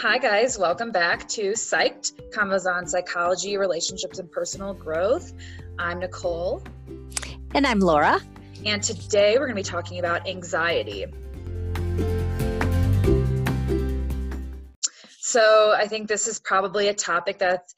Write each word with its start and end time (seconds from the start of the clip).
Hi, 0.00 0.16
guys. 0.16 0.56
Welcome 0.56 0.92
back 0.92 1.26
to 1.30 1.54
Psyched 1.54 2.30
Convos 2.30 2.72
on 2.72 2.86
Psychology, 2.86 3.56
Relationships, 3.56 4.20
and 4.20 4.30
Personal 4.30 4.72
Growth. 4.72 5.32
I'm 5.76 5.98
Nicole. 5.98 6.62
And 7.52 7.66
I'm 7.66 7.80
Laura. 7.80 8.20
And 8.64 8.80
today 8.80 9.32
we're 9.32 9.48
going 9.48 9.56
to 9.56 9.60
be 9.60 9.62
talking 9.64 9.98
about 9.98 10.28
anxiety. 10.28 11.06
So, 15.18 15.74
I 15.76 15.88
think 15.88 16.06
this 16.06 16.28
is 16.28 16.38
probably 16.38 16.86
a 16.86 16.94
topic 16.94 17.40
that's 17.40 17.74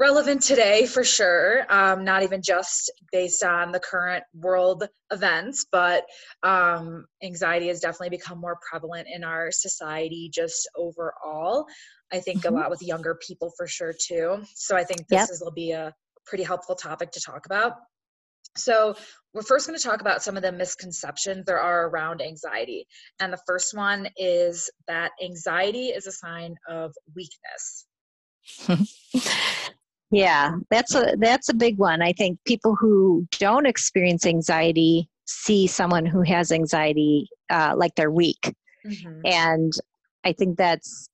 relevant 0.00 0.42
today 0.42 0.86
for 0.86 1.04
sure. 1.04 1.66
Um, 1.68 2.04
not 2.04 2.22
even 2.22 2.40
just 2.42 2.90
based 3.12 3.44
on 3.44 3.70
the 3.70 3.78
current 3.78 4.24
world 4.34 4.88
events 5.12 5.66
but 5.70 6.04
um, 6.42 7.04
anxiety 7.22 7.68
has 7.68 7.80
definitely 7.80 8.16
become 8.16 8.40
more 8.40 8.58
prevalent 8.68 9.06
in 9.12 9.22
our 9.22 9.52
society 9.52 10.30
just 10.32 10.68
overall. 10.76 11.66
I 12.12 12.20
think 12.20 12.42
mm-hmm. 12.42 12.56
a 12.56 12.58
lot 12.58 12.70
with 12.70 12.82
younger 12.82 13.18
people 13.26 13.52
for 13.56 13.66
sure 13.66 13.92
too. 13.92 14.42
So 14.54 14.76
i 14.76 14.84
think 14.84 15.06
this 15.08 15.20
yep. 15.20 15.28
is, 15.30 15.42
will 15.44 15.52
be 15.52 15.72
a 15.72 15.94
pretty 16.26 16.44
helpful 16.44 16.74
topic 16.74 17.12
to 17.12 17.20
talk 17.20 17.46
about. 17.46 17.74
So 18.56 18.96
we're 19.32 19.42
first 19.42 19.66
going 19.68 19.78
to 19.78 19.84
talk 19.84 20.00
about 20.00 20.22
some 20.22 20.36
of 20.36 20.42
the 20.42 20.50
misconceptions 20.50 21.44
there 21.44 21.60
are 21.60 21.88
around 21.88 22.20
anxiety. 22.20 22.86
And 23.20 23.32
the 23.32 23.40
first 23.46 23.76
one 23.76 24.08
is 24.16 24.70
that 24.88 25.12
anxiety 25.22 25.88
is 25.88 26.06
a 26.06 26.12
sign 26.12 26.56
of 26.68 26.94
weakness 27.14 27.86
Yeah, 30.10 30.56
that's 30.70 30.94
a 30.94 31.14
that's 31.18 31.48
a 31.48 31.54
big 31.54 31.78
one. 31.78 32.02
I 32.02 32.12
think 32.12 32.38
people 32.44 32.74
who 32.74 33.26
don't 33.38 33.66
experience 33.66 34.26
anxiety 34.26 35.08
see 35.26 35.68
someone 35.68 36.04
who 36.04 36.22
has 36.22 36.50
anxiety 36.50 37.28
uh, 37.48 37.74
like 37.76 37.94
they're 37.94 38.10
weak, 38.10 38.54
mm-hmm. 38.84 39.20
and 39.24 39.72
I 40.24 40.32
think 40.32 40.58
that's 40.58 41.08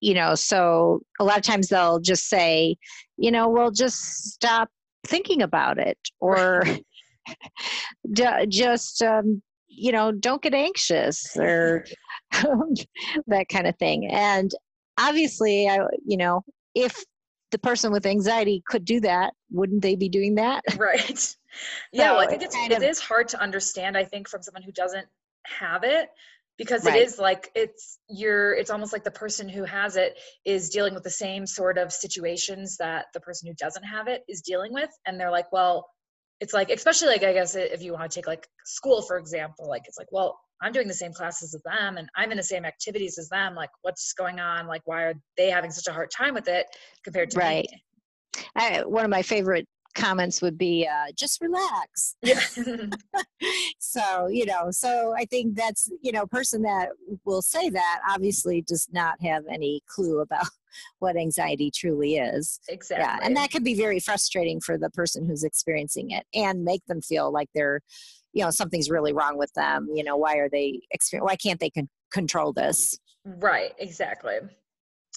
you 0.00 0.14
know 0.14 0.34
so 0.34 1.02
a 1.20 1.24
lot 1.24 1.36
of 1.36 1.42
times 1.42 1.68
they'll 1.68 2.00
just 2.00 2.28
say, 2.28 2.76
you 3.18 3.30
know, 3.30 3.48
well, 3.48 3.70
just 3.70 4.00
stop 4.32 4.70
thinking 5.06 5.42
about 5.42 5.78
it, 5.78 5.98
or 6.18 6.62
just 8.48 9.02
um, 9.02 9.42
you 9.66 9.92
know, 9.92 10.10
don't 10.10 10.40
get 10.40 10.54
anxious, 10.54 11.36
or 11.36 11.84
that 13.26 13.48
kind 13.50 13.66
of 13.66 13.76
thing. 13.76 14.10
And 14.10 14.50
obviously, 14.98 15.68
I 15.68 15.80
you 16.06 16.16
know 16.16 16.44
if 16.74 17.04
the 17.50 17.58
person 17.58 17.92
with 17.92 18.06
anxiety 18.06 18.62
could 18.66 18.84
do 18.84 19.00
that 19.00 19.32
wouldn't 19.50 19.82
they 19.82 19.96
be 19.96 20.08
doing 20.08 20.34
that 20.36 20.62
right 20.76 21.36
yeah 21.92 22.12
well, 22.12 22.20
i 22.20 22.26
think 22.26 22.42
it's, 22.42 22.54
it's 22.56 22.74
it 22.74 22.76
of, 22.76 22.82
is 22.82 23.00
hard 23.00 23.28
to 23.28 23.40
understand 23.40 23.96
i 23.96 24.04
think 24.04 24.28
from 24.28 24.42
someone 24.42 24.62
who 24.62 24.72
doesn't 24.72 25.06
have 25.46 25.84
it 25.84 26.08
because 26.58 26.84
right. 26.84 26.96
it 26.96 27.06
is 27.06 27.18
like 27.18 27.50
it's 27.54 27.98
you're 28.08 28.52
it's 28.54 28.70
almost 28.70 28.92
like 28.92 29.04
the 29.04 29.10
person 29.10 29.48
who 29.48 29.64
has 29.64 29.96
it 29.96 30.18
is 30.44 30.68
dealing 30.68 30.92
with 30.92 31.04
the 31.04 31.10
same 31.10 31.46
sort 31.46 31.78
of 31.78 31.92
situations 31.92 32.76
that 32.76 33.06
the 33.14 33.20
person 33.20 33.48
who 33.48 33.54
doesn't 33.54 33.84
have 33.84 34.08
it 34.08 34.22
is 34.28 34.42
dealing 34.42 34.72
with 34.72 34.90
and 35.06 35.18
they're 35.18 35.30
like 35.30 35.50
well 35.52 35.88
it's 36.40 36.52
like 36.52 36.70
especially 36.70 37.08
like 37.08 37.22
i 37.22 37.32
guess 37.32 37.54
if 37.54 37.80
you 37.82 37.92
want 37.92 38.10
to 38.10 38.14
take 38.14 38.26
like 38.26 38.46
school 38.64 39.00
for 39.02 39.16
example 39.16 39.68
like 39.68 39.82
it's 39.86 39.98
like 39.98 40.08
well 40.10 40.38
i'm 40.62 40.72
doing 40.72 40.88
the 40.88 40.94
same 40.94 41.12
classes 41.12 41.54
as 41.54 41.62
them 41.62 41.96
and 41.96 42.08
i'm 42.16 42.30
in 42.30 42.36
the 42.36 42.42
same 42.42 42.64
activities 42.64 43.18
as 43.18 43.28
them 43.28 43.54
like 43.54 43.70
what's 43.82 44.12
going 44.12 44.40
on? 44.40 44.66
Like 44.66 44.82
why 44.84 45.02
are 45.02 45.14
they 45.36 45.50
having 45.50 45.70
such 45.70 45.86
a 45.88 45.92
hard 45.92 46.10
time 46.10 46.34
with 46.34 46.48
it 46.48 46.66
compared 47.04 47.30
to 47.30 47.38
right. 47.38 47.68
Me? 47.70 48.42
I, 48.54 48.82
one 48.84 49.04
of 49.04 49.10
my 49.10 49.22
favorite 49.22 49.66
comments 49.94 50.42
would 50.42 50.56
be 50.56 50.86
uh, 50.86 51.10
just 51.16 51.40
relax. 51.40 52.16
Yeah. 52.22 52.40
so 53.78 54.28
you 54.28 54.44
know 54.44 54.70
so 54.70 55.14
i 55.16 55.24
think 55.24 55.56
that's 55.56 55.90
you 56.02 56.12
know 56.12 56.26
person 56.26 56.62
that 56.62 56.90
will 57.24 57.42
say 57.42 57.70
that 57.70 58.00
obviously 58.08 58.62
does 58.62 58.86
not 58.92 59.14
have 59.22 59.44
any 59.50 59.80
clue 59.86 60.20
about 60.20 60.46
what 60.98 61.16
anxiety 61.16 61.70
truly 61.74 62.16
is. 62.16 62.60
Exactly 62.68 63.04
yeah 63.04 63.18
and 63.22 63.36
that 63.36 63.50
can 63.50 63.62
be 63.62 63.74
very 63.74 63.98
frustrating 64.00 64.60
for 64.60 64.76
the 64.76 64.90
person 64.90 65.26
who's 65.26 65.44
experiencing 65.44 66.10
it 66.10 66.26
and 66.34 66.64
make 66.64 66.84
them 66.86 67.00
feel 67.00 67.32
like 67.32 67.48
they're 67.54 67.80
you 68.38 68.44
know 68.44 68.50
something's 68.50 68.88
really 68.88 69.12
wrong 69.12 69.36
with 69.36 69.52
them 69.54 69.88
you 69.94 70.02
know 70.02 70.16
why 70.16 70.36
are 70.36 70.48
they 70.48 70.80
why 71.20 71.36
can't 71.36 71.60
they 71.60 71.70
con- 71.70 71.88
control 72.10 72.52
this? 72.52 72.98
Right 73.24 73.72
exactly. 73.78 74.38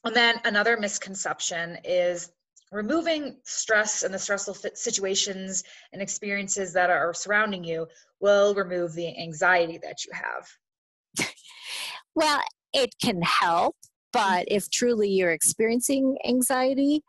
And 0.03 0.15
then 0.15 0.41
another 0.45 0.77
misconception 0.77 1.77
is 1.83 2.31
removing 2.71 3.37
stress 3.43 4.03
and 4.03 4.13
the 4.13 4.19
stressful 4.19 4.55
situations 4.73 5.63
and 5.93 6.01
experiences 6.01 6.73
that 6.73 6.89
are 6.89 7.13
surrounding 7.13 7.63
you 7.63 7.87
will 8.19 8.55
remove 8.55 8.93
the 8.93 9.17
anxiety 9.19 9.79
that 9.83 10.05
you 10.05 10.11
have. 10.13 11.27
Well 12.13 12.41
it 12.73 12.93
can 13.01 13.21
help 13.21 13.75
but 14.11 14.19
mm-hmm. 14.19 14.55
if 14.55 14.69
truly 14.69 15.09
you're 15.09 15.31
experiencing 15.31 16.17
anxiety 16.27 17.03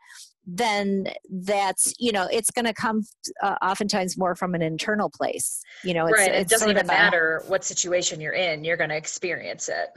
then 0.45 1.07
that's 1.29 1.93
you 1.99 2.11
know 2.11 2.27
it's 2.31 2.51
going 2.51 2.65
to 2.65 2.73
come 2.73 3.01
uh, 3.41 3.55
oftentimes 3.61 4.17
more 4.17 4.35
from 4.35 4.53
an 4.55 4.61
internal 4.61 5.09
place 5.09 5.61
you 5.83 5.93
know 5.93 6.05
it's, 6.05 6.17
right 6.17 6.31
it's 6.31 6.51
it 6.51 6.53
doesn't 6.53 6.69
even 6.69 6.85
matter 6.85 7.41
a, 7.43 7.49
what 7.49 7.63
situation 7.63 8.19
you're 8.19 8.33
in 8.33 8.63
you're 8.63 8.77
going 8.77 8.89
to 8.89 8.95
experience 8.95 9.69
it 9.69 9.89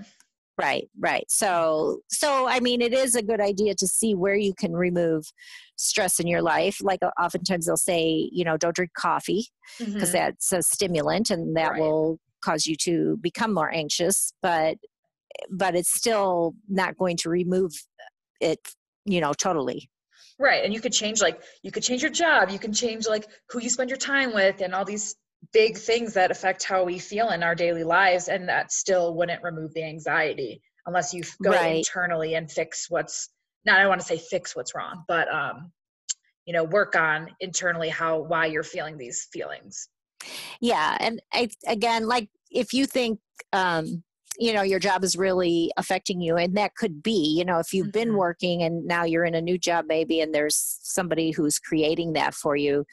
right 0.58 0.88
right 0.98 1.24
so 1.28 1.98
so 2.08 2.46
i 2.48 2.60
mean 2.60 2.80
it 2.80 2.92
is 2.92 3.16
a 3.16 3.22
good 3.22 3.40
idea 3.40 3.74
to 3.74 3.88
see 3.88 4.14
where 4.14 4.36
you 4.36 4.54
can 4.54 4.72
remove 4.72 5.24
stress 5.76 6.20
in 6.20 6.26
your 6.26 6.42
life 6.42 6.78
like 6.80 7.02
uh, 7.02 7.10
oftentimes 7.20 7.66
they'll 7.66 7.76
say 7.76 8.28
you 8.32 8.44
know 8.44 8.56
don't 8.56 8.76
drink 8.76 8.92
coffee 8.96 9.46
because 9.78 9.94
mm-hmm. 9.94 10.12
that's 10.12 10.52
a 10.52 10.62
stimulant 10.62 11.30
and 11.30 11.56
that 11.56 11.72
right. 11.72 11.80
will 11.80 12.18
cause 12.42 12.66
you 12.66 12.76
to 12.76 13.18
become 13.20 13.52
more 13.52 13.72
anxious 13.74 14.32
but 14.42 14.76
but 15.50 15.74
it's 15.74 15.92
still 15.92 16.54
not 16.68 16.96
going 16.96 17.16
to 17.16 17.28
remove 17.28 17.72
it 18.40 18.60
you 19.04 19.20
know 19.20 19.32
totally 19.32 19.90
right 20.38 20.64
and 20.64 20.72
you 20.74 20.80
could 20.80 20.92
change 20.92 21.20
like 21.20 21.42
you 21.62 21.70
could 21.70 21.82
change 21.82 22.02
your 22.02 22.10
job 22.10 22.50
you 22.50 22.58
can 22.58 22.72
change 22.72 23.06
like 23.06 23.26
who 23.48 23.60
you 23.60 23.70
spend 23.70 23.90
your 23.90 23.96
time 23.96 24.34
with 24.34 24.60
and 24.60 24.74
all 24.74 24.84
these 24.84 25.16
big 25.52 25.76
things 25.76 26.14
that 26.14 26.30
affect 26.30 26.64
how 26.64 26.84
we 26.84 26.98
feel 26.98 27.30
in 27.30 27.42
our 27.42 27.54
daily 27.54 27.84
lives 27.84 28.28
and 28.28 28.48
that 28.48 28.72
still 28.72 29.14
wouldn't 29.14 29.42
remove 29.42 29.72
the 29.74 29.82
anxiety 29.82 30.60
unless 30.86 31.12
you 31.12 31.22
go 31.42 31.50
right. 31.50 31.76
internally 31.76 32.34
and 32.34 32.50
fix 32.50 32.86
what's 32.90 33.28
not 33.64 33.80
i 33.80 33.86
want 33.86 34.00
to 34.00 34.06
say 34.06 34.18
fix 34.18 34.54
what's 34.56 34.74
wrong 34.74 35.04
but 35.08 35.32
um 35.32 35.70
you 36.46 36.52
know 36.52 36.64
work 36.64 36.96
on 36.96 37.28
internally 37.40 37.88
how 37.88 38.18
why 38.18 38.46
you're 38.46 38.62
feeling 38.62 38.96
these 38.96 39.28
feelings 39.32 39.88
yeah 40.60 40.96
and 41.00 41.20
I, 41.32 41.50
again 41.66 42.06
like 42.06 42.28
if 42.50 42.72
you 42.72 42.86
think 42.86 43.20
um 43.52 44.02
you 44.38 44.52
know 44.52 44.62
your 44.62 44.78
job 44.78 45.04
is 45.04 45.16
really 45.16 45.70
affecting 45.76 46.20
you 46.20 46.36
and 46.36 46.56
that 46.56 46.74
could 46.74 47.02
be 47.02 47.34
you 47.36 47.44
know 47.44 47.58
if 47.58 47.72
you've 47.72 47.86
mm-hmm. 47.86 48.10
been 48.10 48.16
working 48.16 48.62
and 48.62 48.84
now 48.86 49.04
you're 49.04 49.24
in 49.24 49.34
a 49.34 49.40
new 49.40 49.58
job 49.58 49.84
maybe 49.88 50.20
and 50.20 50.34
there's 50.34 50.78
somebody 50.82 51.30
who's 51.30 51.58
creating 51.58 52.12
that 52.12 52.34
for 52.34 52.56
you 52.56 52.84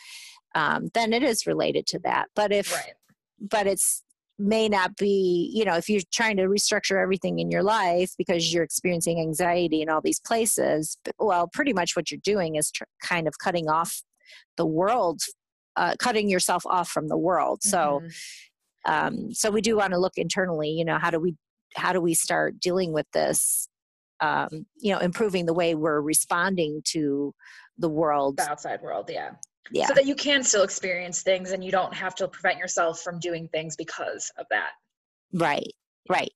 um, 0.55 0.89
then 0.93 1.13
it 1.13 1.23
is 1.23 1.47
related 1.47 1.85
to 1.85 1.99
that 1.99 2.27
but 2.35 2.51
if 2.51 2.73
right. 2.73 2.93
but 3.39 3.67
it's 3.67 4.03
may 4.39 4.67
not 4.67 4.95
be 4.95 5.51
you 5.53 5.63
know 5.63 5.75
if 5.75 5.87
you're 5.89 6.01
trying 6.11 6.37
to 6.37 6.43
restructure 6.43 7.01
everything 7.01 7.39
in 7.39 7.51
your 7.51 7.63
life 7.63 8.11
because 8.17 8.53
you're 8.53 8.63
experiencing 8.63 9.19
anxiety 9.19 9.81
in 9.81 9.89
all 9.89 10.01
these 10.01 10.19
places 10.19 10.97
well 11.19 11.47
pretty 11.47 11.71
much 11.71 11.95
what 11.95 12.09
you're 12.09 12.19
doing 12.23 12.55
is 12.55 12.71
tr- 12.71 12.83
kind 13.01 13.27
of 13.27 13.37
cutting 13.37 13.69
off 13.69 14.01
the 14.57 14.65
world 14.65 15.21
uh, 15.75 15.95
cutting 15.97 16.29
yourself 16.29 16.65
off 16.65 16.89
from 16.89 17.07
the 17.07 17.17
world 17.17 17.61
so 17.61 17.99
mm-hmm 18.01 18.07
um, 18.85 19.31
so 19.33 19.49
we 19.49 19.61
do 19.61 19.77
want 19.77 19.91
to 19.91 19.99
look 19.99 20.13
internally 20.17 20.69
you 20.69 20.85
know 20.85 20.97
how 20.97 21.09
do 21.09 21.19
we 21.19 21.35
how 21.75 21.93
do 21.93 22.01
we 22.01 22.13
start 22.13 22.59
dealing 22.59 22.93
with 22.93 23.09
this 23.13 23.67
um, 24.21 24.65
you 24.79 24.93
know 24.93 24.99
improving 24.99 25.45
the 25.45 25.53
way 25.53 25.75
we're 25.75 26.01
responding 26.01 26.81
to 26.85 27.33
the 27.77 27.89
world? 27.89 28.37
The 28.37 28.49
outside 28.49 28.81
world 28.81 29.09
yeah. 29.11 29.31
Yeah. 29.71 29.87
So 29.87 29.93
that 29.93 30.05
you 30.05 30.15
can 30.15 30.43
still 30.43 30.63
experience 30.63 31.21
things 31.21 31.51
and 31.51 31.63
you 31.63 31.71
don't 31.71 31.93
have 31.93 32.15
to 32.15 32.27
prevent 32.27 32.57
yourself 32.57 32.99
from 32.99 33.17
doing 33.19 33.47
things 33.47 33.75
because 33.75 34.31
of 34.37 34.45
that. 34.49 34.71
Right 35.33 35.73
right. 36.09 36.31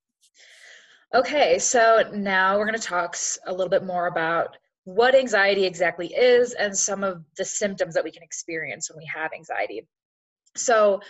Okay 1.13 1.59
so 1.59 2.09
now 2.13 2.57
we're 2.57 2.65
going 2.65 2.79
to 2.79 2.85
talk 2.85 3.15
a 3.45 3.51
little 3.51 3.69
bit 3.69 3.83
more 3.83 4.07
about 4.07 4.57
what 4.85 5.13
anxiety 5.13 5.65
exactly 5.65 6.07
is 6.07 6.53
and 6.53 6.75
some 6.75 7.03
of 7.03 7.23
the 7.37 7.43
symptoms 7.43 7.93
that 7.93 8.03
we 8.03 8.11
can 8.11 8.23
experience 8.23 8.89
when 8.89 8.97
we 8.97 9.09
have 9.13 9.31
anxiety. 9.33 9.85
So 10.55 11.01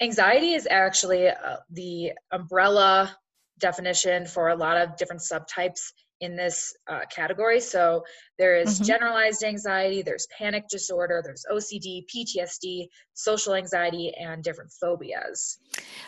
anxiety 0.00 0.54
is 0.54 0.66
actually 0.70 1.28
uh, 1.28 1.56
the 1.70 2.12
umbrella 2.32 3.16
definition 3.58 4.26
for 4.26 4.48
a 4.48 4.56
lot 4.56 4.76
of 4.76 4.96
different 4.96 5.22
subtypes 5.22 5.92
in 6.20 6.36
this 6.36 6.74
uh, 6.88 7.00
category. 7.10 7.60
So 7.60 8.04
there 8.38 8.56
is 8.56 8.74
mm-hmm. 8.74 8.84
generalized 8.84 9.44
anxiety, 9.44 10.02
there's 10.02 10.26
panic 10.36 10.68
disorder, 10.68 11.22
there's 11.24 11.44
OCD, 11.50 12.04
PTSD, 12.12 12.88
social 13.14 13.54
anxiety, 13.54 14.12
and 14.14 14.42
different 14.42 14.72
phobias. 14.80 15.58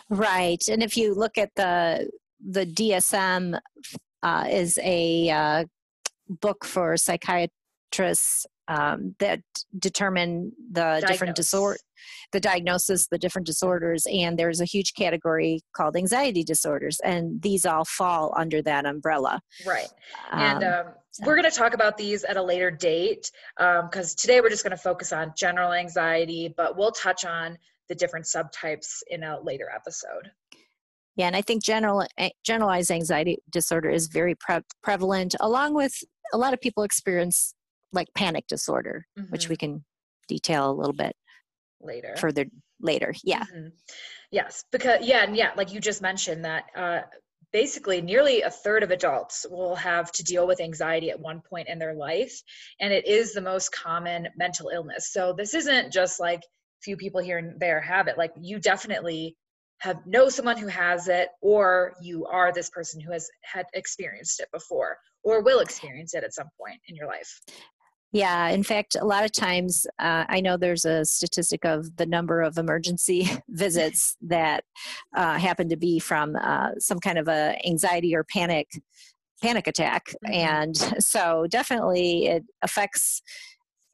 Right. 0.09 0.61
And 0.67 0.83
if 0.83 0.97
you 0.97 1.13
look 1.13 1.37
at 1.37 1.51
the 1.55 2.09
the 2.45 2.65
DSM 2.65 3.59
uh, 4.23 4.47
is 4.49 4.79
a 4.81 5.29
uh, 5.29 5.65
book 6.27 6.65
for 6.65 6.97
psychiatry 6.97 7.53
psychiatrists 7.91 8.45
um, 8.67 9.15
that 9.19 9.41
determine 9.79 10.51
the 10.71 11.03
different 11.07 11.35
disorder 11.35 11.77
the 12.31 12.39
diagnosis 12.39 13.07
the 13.07 13.17
different 13.17 13.45
disorders 13.45 14.07
and 14.11 14.39
there's 14.39 14.61
a 14.61 14.65
huge 14.65 14.93
category 14.93 15.61
called 15.75 15.95
anxiety 15.95 16.43
disorders 16.43 16.99
and 17.03 17.41
these 17.41 17.65
all 17.65 17.85
fall 17.85 18.33
under 18.37 18.61
that 18.61 18.85
umbrella. 18.85 19.39
Right. 19.65 19.87
And 20.31 20.63
um, 20.63 20.87
um, 20.87 20.93
we're 21.25 21.35
going 21.35 21.49
to 21.49 21.55
talk 21.55 21.73
about 21.73 21.97
these 21.97 22.23
at 22.23 22.37
a 22.37 22.41
later 22.41 22.71
date 22.71 23.31
because 23.57 24.11
um, 24.11 24.15
today 24.17 24.41
we're 24.41 24.49
just 24.49 24.63
going 24.63 24.75
to 24.75 24.81
focus 24.81 25.13
on 25.13 25.33
general 25.37 25.73
anxiety 25.73 26.53
but 26.55 26.77
we'll 26.77 26.91
touch 26.91 27.25
on 27.25 27.57
the 27.89 27.95
different 27.95 28.25
subtypes 28.25 29.03
in 29.09 29.23
a 29.23 29.39
later 29.41 29.69
episode. 29.75 30.31
Yeah, 31.17 31.27
and 31.27 31.35
I 31.35 31.41
think 31.41 31.63
general 31.63 32.07
eh, 32.17 32.29
generalized 32.43 32.89
anxiety 32.89 33.37
disorder 33.51 33.89
is 33.89 34.07
very 34.07 34.35
pre- 34.35 34.61
prevalent, 34.81 35.35
along 35.41 35.73
with 35.73 35.93
a 36.33 36.37
lot 36.37 36.53
of 36.53 36.61
people 36.61 36.83
experience 36.83 37.53
like 37.93 38.07
panic 38.15 38.47
disorder, 38.47 39.05
mm-hmm. 39.17 39.31
which 39.31 39.49
we 39.49 39.55
can 39.55 39.83
detail 40.27 40.71
a 40.71 40.73
little 40.73 40.93
bit 40.93 41.15
later. 41.81 42.15
Further 42.17 42.45
later, 42.79 43.13
yeah. 43.23 43.43
Mm-hmm. 43.43 43.69
Yes, 44.31 44.63
because 44.71 44.99
yeah, 45.01 45.23
and 45.23 45.35
yeah, 45.35 45.51
like 45.57 45.73
you 45.73 45.79
just 45.79 46.01
mentioned 46.01 46.45
that 46.45 46.65
uh, 46.75 47.01
basically 47.51 48.01
nearly 48.01 48.41
a 48.41 48.49
third 48.49 48.83
of 48.83 48.91
adults 48.91 49.45
will 49.49 49.75
have 49.75 50.11
to 50.13 50.23
deal 50.23 50.47
with 50.47 50.61
anxiety 50.61 51.09
at 51.09 51.19
one 51.19 51.41
point 51.41 51.67
in 51.67 51.79
their 51.79 51.93
life, 51.93 52.41
and 52.79 52.93
it 52.93 53.05
is 53.05 53.33
the 53.33 53.41
most 53.41 53.71
common 53.71 54.27
mental 54.37 54.69
illness. 54.69 55.11
So 55.11 55.33
this 55.33 55.53
isn't 55.53 55.91
just 55.91 56.19
like 56.19 56.41
few 56.81 56.97
people 56.97 57.21
here 57.21 57.37
and 57.37 57.59
there 57.59 57.81
have 57.81 58.07
it. 58.07 58.17
Like 58.17 58.31
you 58.39 58.59
definitely 58.59 59.35
have 59.79 59.97
know 60.05 60.29
someone 60.29 60.57
who 60.57 60.67
has 60.67 61.07
it 61.07 61.29
or 61.41 61.93
you 62.01 62.25
are 62.27 62.53
this 62.53 62.69
person 62.69 63.01
who 63.01 63.11
has 63.11 63.27
had 63.43 63.65
experienced 63.73 64.39
it 64.39 64.47
before 64.53 64.97
or 65.23 65.41
will 65.41 65.59
experience 65.59 66.13
it 66.13 66.23
at 66.23 66.33
some 66.33 66.47
point 66.59 66.79
in 66.87 66.95
your 66.95 67.07
life 67.07 67.41
yeah, 68.11 68.49
in 68.49 68.63
fact, 68.63 68.97
a 68.99 69.05
lot 69.05 69.23
of 69.23 69.31
times 69.31 69.87
uh, 69.97 70.25
I 70.27 70.41
know 70.41 70.57
there's 70.57 70.83
a 70.83 71.05
statistic 71.05 71.63
of 71.63 71.95
the 71.95 72.05
number 72.05 72.41
of 72.41 72.57
emergency 72.57 73.29
visits 73.49 74.17
that 74.21 74.65
uh, 75.15 75.37
happen 75.37 75.69
to 75.69 75.77
be 75.77 75.99
from 75.99 76.35
uh, 76.35 76.71
some 76.77 76.99
kind 76.99 77.17
of 77.17 77.29
a 77.29 77.57
anxiety 77.65 78.15
or 78.15 78.25
panic 78.25 78.67
panic 79.41 79.65
attack, 79.65 80.07
mm-hmm. 80.25 80.33
and 80.33 80.77
so 81.03 81.47
definitely 81.49 82.27
it 82.27 82.43
affects 82.61 83.21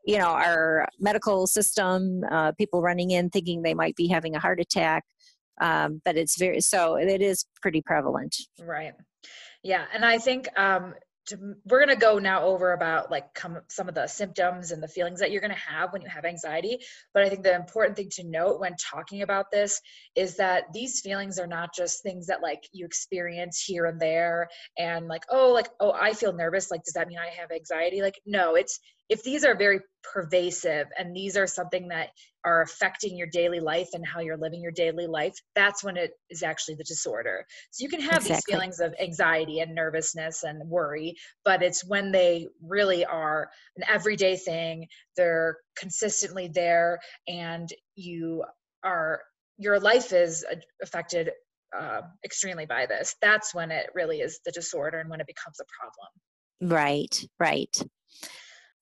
you 0.06 0.18
know 0.18 0.30
our 0.30 0.88
medical 1.00 1.46
system. 1.46 2.24
Uh, 2.32 2.52
people 2.54 2.82
running 2.82 3.12
in 3.12 3.30
thinking 3.30 3.62
they 3.62 3.76
might 3.76 3.96
be 3.96 4.08
having 4.08 4.36
a 4.36 4.40
heart 4.40 4.60
attack, 4.60 5.04
um, 5.62 6.02
but 6.04 6.18
it's 6.18 6.40
very 6.40 6.60
so 6.60 6.96
it 6.96 7.22
is 7.22 7.46
pretty 7.62 7.82
prevalent. 7.82 8.36
Right. 8.60 8.94
Yeah, 9.64 9.86
and 9.94 10.06
I 10.06 10.18
think 10.18 10.48
um, 10.58 10.94
we're 11.66 11.84
going 11.84 11.96
to 11.96 12.02
go 12.02 12.20
now 12.20 12.44
over 12.44 12.74
about 12.74 13.12
like 13.12 13.34
come, 13.34 13.60
some 13.70 13.90
of 13.90 13.96
the 13.96 14.08
symptoms 14.08 14.72
and 14.72 14.82
the 14.82 14.88
feelings 14.88 15.20
that 15.20 15.32
you're 15.32 15.42
going 15.42 15.54
to 15.54 15.58
have 15.58 15.94
when 15.94 16.02
you 16.02 16.10
have 16.10 16.26
anxiety. 16.26 16.80
But 17.14 17.24
i 17.24 17.30
think 17.30 17.44
the 17.44 17.56
important 17.56 17.96
thing 17.96 18.10
to 18.14 18.24
note 18.24 18.60
when 18.60 18.76
talking 18.76 19.22
about 19.22 19.52
this 19.52 19.82
is 20.16 20.38
that 20.38 20.66
these 20.74 21.02
feelings 21.02 21.40
are 21.40 21.48
not 21.48 21.70
just 21.76 22.04
things 22.04 22.28
that 22.28 22.42
like 22.42 22.64
you 22.72 22.86
experience 22.86 23.62
here 23.62 23.86
and 23.86 24.00
there 24.00 24.48
and 24.78 25.08
like 25.08 25.24
oh 25.30 25.52
like 25.52 25.70
oh 25.80 25.94
i 25.94 26.14
feel 26.14 26.34
nervous. 26.34 26.72
Like 26.72 26.84
does 26.84 26.94
that 26.94 27.08
mean 27.08 27.20
i 27.20 27.30
have 27.40 27.52
anxiety? 27.52 28.02
Like 28.02 28.20
no 28.26 28.56
it's 28.56 28.80
if 29.10 29.24
these 29.24 29.46
are 29.46 29.56
very 29.56 29.80
pervasive 30.04 30.88
and 30.98 31.16
these 31.16 31.38
are 31.38 31.48
something 31.48 31.88
that 31.90 32.10
are 32.46 32.62
affecting 32.62 33.18
your 33.18 33.28
daily 33.28 33.60
life 33.60 33.90
and 33.94 34.06
how 34.06 34.20
you're 34.20 34.38
living 34.38 34.62
your 34.62 34.72
daily 34.72 35.08
life 35.08 35.36
that's 35.56 35.84
when 35.84 35.98
it 35.98 36.12
is 36.30 36.44
actually 36.44 36.76
the 36.76 36.84
disorder. 36.84 37.46
So 37.72 37.84
you 37.84 37.90
can 37.90 38.02
have 38.02 38.26
exactly. 38.26 38.36
these 38.36 38.44
feelings 38.46 38.80
of 38.80 38.96
anxiety 39.02 39.60
and 39.60 39.74
nervousness 39.76 40.44
and 40.44 40.68
worry 40.70 41.16
but 41.44 41.62
it's 41.62 41.86
when 41.86 42.12
they 42.12 42.48
really 42.62 43.06
are 43.06 43.50
an 43.76 43.84
everyday 43.88 44.36
thing 44.36 44.88
they're 45.16 45.58
consistently 45.78 46.48
there 46.48 47.00
and 47.28 47.70
you 47.96 48.44
are 48.84 49.22
your 49.58 49.80
life 49.80 50.14
is 50.14 50.46
affected 50.82 51.32
uh, 51.78 52.02
extremely 52.24 52.66
by 52.66 52.86
this 52.86 53.16
that's 53.22 53.54
when 53.54 53.72
it 53.72 53.88
really 53.94 54.20
is 54.22 54.40
the 54.46 54.52
disorder 54.52 55.00
and 55.00 55.10
when 55.10 55.20
it 55.20 55.28
becomes 55.28 55.60
a 55.60 55.66
problem. 55.78 56.72
Right 56.72 57.28
right 57.40 57.76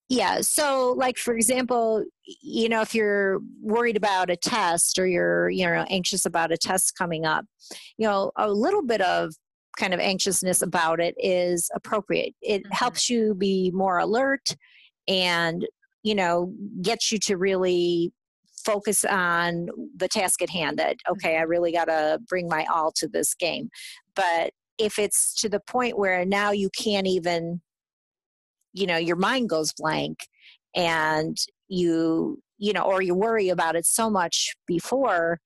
yeah. 0.08 0.42
So, 0.42 0.94
like, 0.98 1.18
for 1.18 1.34
example, 1.34 2.04
you 2.42 2.70
know, 2.70 2.82
if 2.82 2.94
you're 2.94 3.40
worried 3.62 3.98
about 3.98 4.30
a 4.30 4.36
test 4.36 5.00
or 5.00 5.08
you're, 5.08 5.50
you 5.50 5.66
know, 5.66 5.86
anxious 5.90 6.26
about 6.26 6.52
a 6.52 6.58
test 6.58 6.94
coming 6.98 7.26
up, 7.26 7.46
you 7.98 8.08
know, 8.08 8.32
a 8.38 8.52
little 8.52 8.84
bit 8.84 9.02
of 9.02 9.34
kind 9.78 9.94
of 9.94 10.00
anxiousness 10.00 10.62
about 10.62 11.00
it 11.00 11.16
is 11.18 11.70
appropriate. 11.76 12.34
It 12.42 12.64
mm-hmm. 12.64 12.72
helps 12.72 13.10
you 13.10 13.34
be 13.34 13.72
more 13.74 13.98
alert 13.98 14.56
and, 15.08 15.66
you 16.04 16.16
know, 16.16 16.54
gets 16.82 17.12
you 17.12 17.18
to 17.20 17.38
really 17.38 18.14
focus 18.64 19.06
on 19.06 19.68
the 19.96 20.08
task 20.08 20.42
at 20.42 20.50
hand 20.50 20.78
that, 20.78 20.98
okay, 21.10 21.38
I 21.38 21.42
mm-hmm. 21.42 21.50
really 21.50 21.72
got 21.72 21.86
to 21.86 22.20
bring 22.30 22.48
my 22.48 22.66
all 22.72 22.92
to 22.98 23.08
this 23.08 23.34
game. 23.34 23.70
But 24.16 24.52
if 24.78 25.00
it's 25.00 25.34
to 25.42 25.50
the 25.50 25.60
point 25.60 25.98
where 25.98 26.26
now 26.26 26.52
you 26.52 26.70
can't 26.78 27.08
even 27.08 27.62
you 28.76 28.86
know 28.86 28.98
your 28.98 29.16
mind 29.16 29.50
goes 29.50 29.74
blank 29.74 30.28
and 30.76 31.38
you 31.68 32.40
you 32.58 32.74
know 32.74 32.84
or 32.84 33.02
you 33.02 33.16
worry 33.16 33.50
about 33.50 33.76
it 33.76 33.86
so 33.86 34.10
much 34.10 34.54
before 34.68 35.40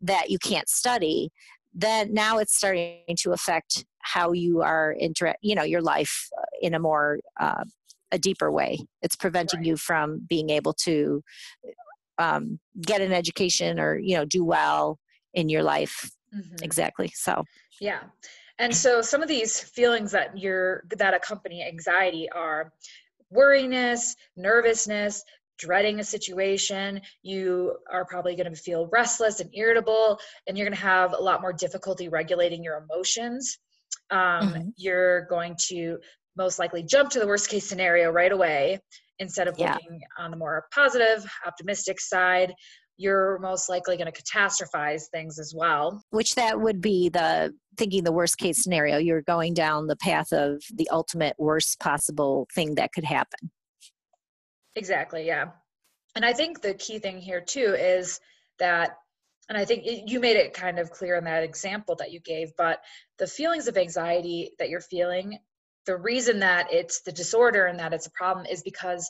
that 0.00 0.30
you 0.30 0.38
can't 0.38 0.68
study 0.68 1.30
then 1.74 2.12
now 2.12 2.38
it's 2.38 2.56
starting 2.56 3.16
to 3.16 3.32
affect 3.32 3.84
how 4.00 4.32
you 4.32 4.62
are 4.62 4.92
inter 4.92 5.34
you 5.40 5.54
know 5.54 5.64
your 5.64 5.82
life 5.82 6.28
uh, 6.38 6.44
in 6.60 6.74
a 6.74 6.78
more 6.78 7.18
uh, 7.40 7.64
a 8.12 8.18
deeper 8.18 8.52
way 8.52 8.78
it's 9.02 9.16
preventing 9.16 9.60
right. 9.60 9.66
you 9.66 9.76
from 9.76 10.24
being 10.28 10.50
able 10.50 10.72
to 10.72 11.22
um, 12.18 12.58
get 12.80 13.00
an 13.00 13.12
education 13.12 13.80
or 13.80 13.98
you 13.98 14.14
know 14.14 14.24
do 14.24 14.44
well 14.44 14.98
in 15.34 15.48
your 15.48 15.62
life 15.62 16.10
mm-hmm. 16.34 16.56
exactly 16.62 17.10
so 17.14 17.42
yeah 17.80 18.00
and 18.58 18.74
so 18.74 19.02
some 19.02 19.22
of 19.22 19.28
these 19.28 19.60
feelings 19.60 20.12
that 20.12 20.38
you're 20.38 20.84
that 20.96 21.14
accompany 21.14 21.62
anxiety 21.62 22.28
are 22.30 22.72
worriness, 23.30 24.14
nervousness, 24.36 25.24
dreading 25.58 26.00
a 26.00 26.04
situation. 26.04 27.00
You 27.22 27.76
are 27.90 28.04
probably 28.04 28.36
going 28.36 28.52
to 28.52 28.60
feel 28.60 28.88
restless 28.92 29.40
and 29.40 29.50
irritable, 29.54 30.18
and 30.46 30.56
you're 30.56 30.66
going 30.66 30.76
to 30.76 30.82
have 30.82 31.12
a 31.12 31.20
lot 31.20 31.40
more 31.40 31.52
difficulty 31.52 32.08
regulating 32.08 32.64
your 32.64 32.78
emotions. 32.78 33.58
Um, 34.10 34.18
mm-hmm. 34.18 34.68
You're 34.76 35.26
going 35.26 35.56
to 35.68 35.98
most 36.36 36.58
likely 36.58 36.82
jump 36.82 37.10
to 37.10 37.18
the 37.18 37.26
worst 37.26 37.48
case 37.48 37.68
scenario 37.68 38.10
right 38.10 38.32
away 38.32 38.80
instead 39.18 39.48
of 39.48 39.58
yeah. 39.58 39.74
looking 39.74 40.00
on 40.18 40.30
the 40.30 40.36
more 40.36 40.66
positive, 40.72 41.26
optimistic 41.46 42.00
side 42.00 42.54
you're 42.96 43.38
most 43.40 43.68
likely 43.68 43.96
going 43.96 44.10
to 44.10 44.22
catastrophize 44.22 45.04
things 45.12 45.38
as 45.38 45.54
well. 45.54 46.02
Which 46.10 46.34
that 46.34 46.60
would 46.60 46.80
be 46.80 47.08
the 47.08 47.54
thinking 47.76 48.04
the 48.04 48.12
worst 48.12 48.38
case 48.38 48.62
scenario. 48.62 48.98
You're 48.98 49.22
going 49.22 49.54
down 49.54 49.86
the 49.86 49.96
path 49.96 50.32
of 50.32 50.62
the 50.74 50.88
ultimate 50.90 51.36
worst 51.38 51.78
possible 51.78 52.48
thing 52.54 52.76
that 52.76 52.92
could 52.92 53.04
happen. 53.04 53.50
Exactly, 54.74 55.26
yeah. 55.26 55.50
And 56.14 56.24
I 56.24 56.32
think 56.32 56.62
the 56.62 56.74
key 56.74 56.98
thing 56.98 57.18
here 57.18 57.40
too 57.40 57.74
is 57.78 58.20
that 58.58 58.96
and 59.48 59.56
I 59.56 59.64
think 59.64 59.86
it, 59.86 60.08
you 60.10 60.18
made 60.18 60.36
it 60.36 60.54
kind 60.54 60.78
of 60.78 60.90
clear 60.90 61.16
in 61.16 61.24
that 61.24 61.44
example 61.44 61.94
that 61.96 62.10
you 62.10 62.20
gave, 62.20 62.56
but 62.56 62.80
the 63.18 63.28
feelings 63.28 63.68
of 63.68 63.76
anxiety 63.76 64.52
that 64.58 64.68
you're 64.68 64.80
feeling, 64.80 65.38
the 65.84 65.96
reason 65.96 66.40
that 66.40 66.72
it's 66.72 67.02
the 67.02 67.12
disorder 67.12 67.66
and 67.66 67.78
that 67.78 67.92
it's 67.92 68.08
a 68.08 68.10
problem 68.10 68.44
is 68.46 68.62
because 68.62 69.08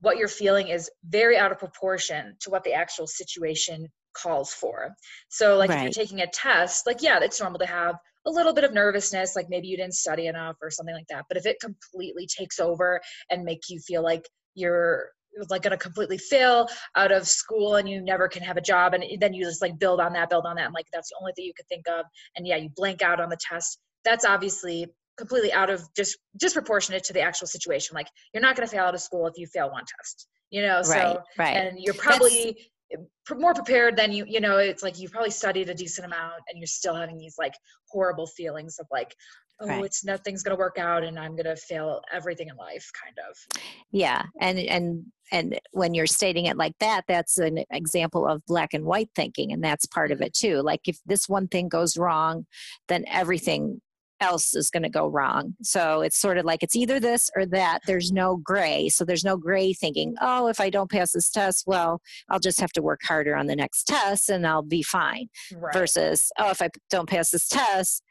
what 0.00 0.16
you're 0.16 0.28
feeling 0.28 0.68
is 0.68 0.90
very 1.04 1.36
out 1.36 1.52
of 1.52 1.58
proportion 1.58 2.36
to 2.40 2.50
what 2.50 2.64
the 2.64 2.72
actual 2.72 3.06
situation 3.06 3.88
calls 4.14 4.52
for. 4.52 4.90
So, 5.28 5.56
like 5.56 5.70
right. 5.70 5.78
if 5.78 5.82
you're 5.84 6.04
taking 6.04 6.20
a 6.20 6.26
test, 6.26 6.86
like, 6.86 7.02
yeah, 7.02 7.18
it's 7.20 7.40
normal 7.40 7.58
to 7.60 7.66
have 7.66 7.96
a 8.26 8.30
little 8.30 8.52
bit 8.52 8.64
of 8.64 8.72
nervousness, 8.72 9.34
like 9.36 9.46
maybe 9.48 9.68
you 9.68 9.76
didn't 9.76 9.94
study 9.94 10.26
enough 10.26 10.56
or 10.62 10.70
something 10.70 10.94
like 10.94 11.06
that. 11.08 11.24
But 11.28 11.38
if 11.38 11.46
it 11.46 11.60
completely 11.60 12.26
takes 12.26 12.58
over 12.58 13.00
and 13.30 13.44
make 13.44 13.62
you 13.68 13.80
feel 13.80 14.02
like 14.02 14.28
you're 14.54 15.10
like 15.50 15.62
going 15.62 15.70
to 15.70 15.76
completely 15.76 16.18
fail 16.18 16.66
out 16.96 17.12
of 17.12 17.26
school 17.26 17.76
and 17.76 17.88
you 17.88 18.00
never 18.00 18.28
can 18.28 18.42
have 18.42 18.56
a 18.56 18.60
job 18.60 18.94
and 18.94 19.04
then 19.20 19.32
you 19.32 19.44
just 19.44 19.62
like 19.62 19.78
build 19.78 20.00
on 20.00 20.12
that 20.12 20.28
build 20.28 20.46
on 20.46 20.56
that 20.56 20.64
and 20.64 20.74
like 20.74 20.86
that's 20.92 21.10
the 21.10 21.16
only 21.20 21.32
thing 21.36 21.44
you 21.44 21.52
could 21.56 21.68
think 21.68 21.86
of 21.86 22.04
and 22.34 22.46
yeah 22.46 22.56
you 22.56 22.68
blank 22.74 23.02
out 23.02 23.20
on 23.20 23.28
the 23.28 23.38
test 23.40 23.78
that's 24.04 24.24
obviously 24.24 24.86
completely 25.18 25.52
out 25.52 25.68
of 25.68 25.82
just 25.94 26.16
disproportionate 26.38 27.04
to 27.04 27.12
the 27.12 27.20
actual 27.20 27.46
situation. 27.46 27.94
Like 27.94 28.08
you're 28.32 28.42
not 28.42 28.56
going 28.56 28.66
to 28.66 28.74
fail 28.74 28.84
out 28.84 28.94
of 28.94 29.00
school 29.00 29.26
if 29.26 29.34
you 29.36 29.46
fail 29.46 29.70
one 29.70 29.84
test, 29.84 30.28
you 30.50 30.62
know. 30.62 30.82
So 30.82 30.94
right, 30.94 31.18
right. 31.36 31.56
and 31.56 31.78
you're 31.78 31.94
probably 31.94 32.56
That's, 32.90 33.40
more 33.40 33.52
prepared 33.52 33.96
than 33.96 34.12
you. 34.12 34.24
You 34.26 34.40
know, 34.40 34.56
it's 34.56 34.82
like 34.82 34.98
you've 34.98 35.12
probably 35.12 35.30
studied 35.30 35.68
a 35.68 35.74
decent 35.74 36.06
amount, 36.06 36.42
and 36.48 36.58
you're 36.58 36.66
still 36.66 36.94
having 36.94 37.18
these 37.18 37.34
like 37.38 37.54
horrible 37.88 38.26
feelings 38.26 38.78
of 38.78 38.86
like, 38.90 39.14
oh, 39.60 39.66
right. 39.66 39.84
it's 39.84 40.04
nothing's 40.04 40.42
going 40.42 40.56
to 40.56 40.58
work 40.58 40.78
out, 40.78 41.04
and 41.04 41.18
I'm 41.18 41.32
going 41.32 41.44
to 41.44 41.56
fail 41.56 42.00
everything 42.12 42.48
in 42.48 42.56
life, 42.56 42.90
kind 43.04 43.16
of. 43.28 43.60
Yeah, 43.90 44.22
and 44.40 44.58
and 44.58 45.04
and 45.30 45.60
when 45.72 45.92
you're 45.92 46.06
stating 46.06 46.46
it 46.46 46.56
like 46.56 46.78
that, 46.80 47.02
that's 47.06 47.36
an 47.36 47.64
example 47.70 48.26
of 48.26 48.42
black 48.46 48.72
and 48.72 48.84
white 48.84 49.10
thinking, 49.14 49.52
and 49.52 49.62
that's 49.62 49.84
part 49.84 50.10
of 50.10 50.22
it 50.22 50.32
too. 50.32 50.62
Like 50.62 50.80
if 50.86 50.98
this 51.04 51.28
one 51.28 51.48
thing 51.48 51.68
goes 51.68 51.98
wrong, 51.98 52.46
then 52.88 53.04
everything 53.06 53.82
else 54.20 54.54
is 54.54 54.70
going 54.70 54.82
to 54.82 54.88
go 54.88 55.06
wrong. 55.06 55.54
So 55.62 56.00
it's 56.00 56.18
sort 56.18 56.38
of 56.38 56.44
like 56.44 56.62
it's 56.62 56.76
either 56.76 56.98
this 57.00 57.30
or 57.36 57.46
that. 57.46 57.80
There's 57.86 58.12
no 58.12 58.36
gray. 58.36 58.88
So 58.88 59.04
there's 59.04 59.24
no 59.24 59.36
gray 59.36 59.72
thinking, 59.72 60.14
oh, 60.20 60.48
if 60.48 60.60
I 60.60 60.70
don't 60.70 60.90
pass 60.90 61.12
this 61.12 61.30
test, 61.30 61.64
well, 61.66 62.00
I'll 62.28 62.40
just 62.40 62.60
have 62.60 62.72
to 62.72 62.82
work 62.82 63.00
harder 63.04 63.36
on 63.36 63.46
the 63.46 63.56
next 63.56 63.84
test 63.84 64.28
and 64.30 64.46
I'll 64.46 64.62
be 64.62 64.82
fine. 64.82 65.28
Right. 65.54 65.72
Versus, 65.72 66.30
oh, 66.38 66.50
if 66.50 66.60
I 66.62 66.68
don't 66.90 67.08
pass 67.08 67.30
this 67.30 67.48
test, 67.48 68.02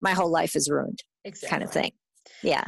my 0.00 0.12
whole 0.12 0.30
life 0.30 0.54
is 0.56 0.68
ruined, 0.70 1.02
exactly. 1.24 1.48
kind 1.50 1.62
of 1.62 1.70
thing. 1.70 1.92
Yeah. 2.42 2.64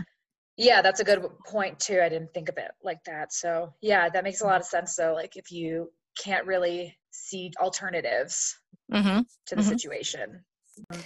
Yeah, 0.56 0.80
that's 0.80 1.00
a 1.00 1.04
good 1.04 1.22
point 1.46 1.78
too. 1.78 2.00
I 2.02 2.08
didn't 2.08 2.32
think 2.32 2.48
of 2.48 2.56
it 2.56 2.70
like 2.82 3.04
that. 3.04 3.32
So 3.32 3.74
yeah, 3.82 4.08
that 4.08 4.24
makes 4.24 4.40
a 4.40 4.44
lot 4.46 4.60
of 4.60 4.66
sense 4.66 4.96
though. 4.96 5.12
Like 5.12 5.36
if 5.36 5.52
you 5.52 5.90
can't 6.22 6.46
really 6.46 6.96
see 7.10 7.52
alternatives 7.60 8.56
Mm-hmm. 8.92 9.22
to 9.46 9.54
the 9.56 9.62
Mhm. 9.62 9.68
situation. 9.68 10.44
Do 10.90 10.98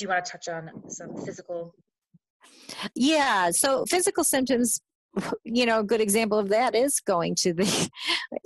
you 0.00 0.08
want 0.08 0.24
to 0.24 0.32
touch 0.32 0.48
on 0.48 0.70
some 0.88 1.16
physical? 1.24 1.74
Yeah. 2.94 3.50
So 3.50 3.84
physical 3.86 4.24
symptoms, 4.24 4.80
you 5.44 5.66
know, 5.66 5.80
a 5.80 5.84
good 5.84 6.00
example 6.00 6.38
of 6.38 6.48
that 6.50 6.74
is 6.74 7.00
going 7.00 7.34
to 7.36 7.52
the 7.52 7.90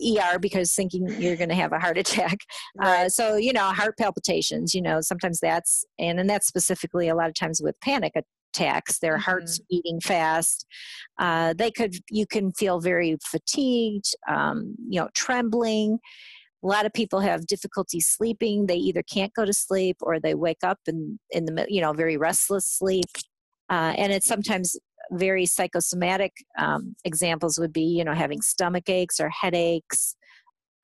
ER 0.01 0.39
because 0.39 0.73
thinking 0.73 1.07
you're 1.21 1.37
going 1.37 1.51
to 1.51 1.55
have 1.55 1.73
a 1.73 1.79
heart 1.79 1.99
attack. 1.99 2.39
Uh, 2.81 3.09
so, 3.09 3.37
you 3.37 3.53
know, 3.53 3.65
heart 3.65 3.97
palpitations, 3.99 4.75
you 4.75 4.83
know, 4.83 5.01
sometimes 5.01 5.41
that's, 5.41 5.85
and, 5.99 6.19
and 6.19 6.29
that's 6.29 6.47
specifically 6.47 7.09
a 7.09 7.15
lot 7.15 7.29
of 7.29 7.35
times 7.35 7.61
with 7.63 7.79
panic 7.81 8.15
attacks, 8.55 8.99
their 8.99 9.19
hearts 9.19 9.61
beating 9.71 10.01
fast. 10.01 10.67
Uh, 11.19 11.55
they 11.57 11.71
could, 11.71 11.97
you 12.11 12.27
can 12.27 12.51
feel 12.53 12.81
very 12.81 13.17
fatigued, 13.25 14.15
um, 14.29 14.75
you 14.89 15.01
know, 15.01 15.09
trembling. 15.15 15.99
A 16.65 16.67
lot 16.67 16.87
of 16.87 16.95
people 16.95 17.21
have 17.21 17.47
difficulty 17.47 18.01
sleeping. 18.01 18.67
They 18.67 18.77
either 18.77 19.03
can't 19.03 19.35
go 19.35 19.45
to 19.45 19.53
sleep 19.53 19.99
or 20.01 20.19
they 20.19 20.35
wake 20.35 20.65
up 20.65 20.79
in, 20.87 21.19
in 21.31 21.45
the, 21.45 21.67
you 21.69 21.83
know, 21.83 21.93
very 21.93 22.17
restless 22.17 22.67
sleep. 22.67 23.05
Uh, 23.69 23.93
and 23.99 24.13
it's 24.13 24.27
sometimes 24.27 24.77
very 25.13 25.45
psychosomatic 25.45 26.33
um, 26.59 26.97
examples 27.05 27.59
would 27.59 27.73
be, 27.73 27.83
you 27.83 28.03
know, 28.03 28.15
having 28.15 28.41
stomach 28.41 28.89
aches 28.89 29.21
or 29.21 29.29
headaches, 29.29 30.17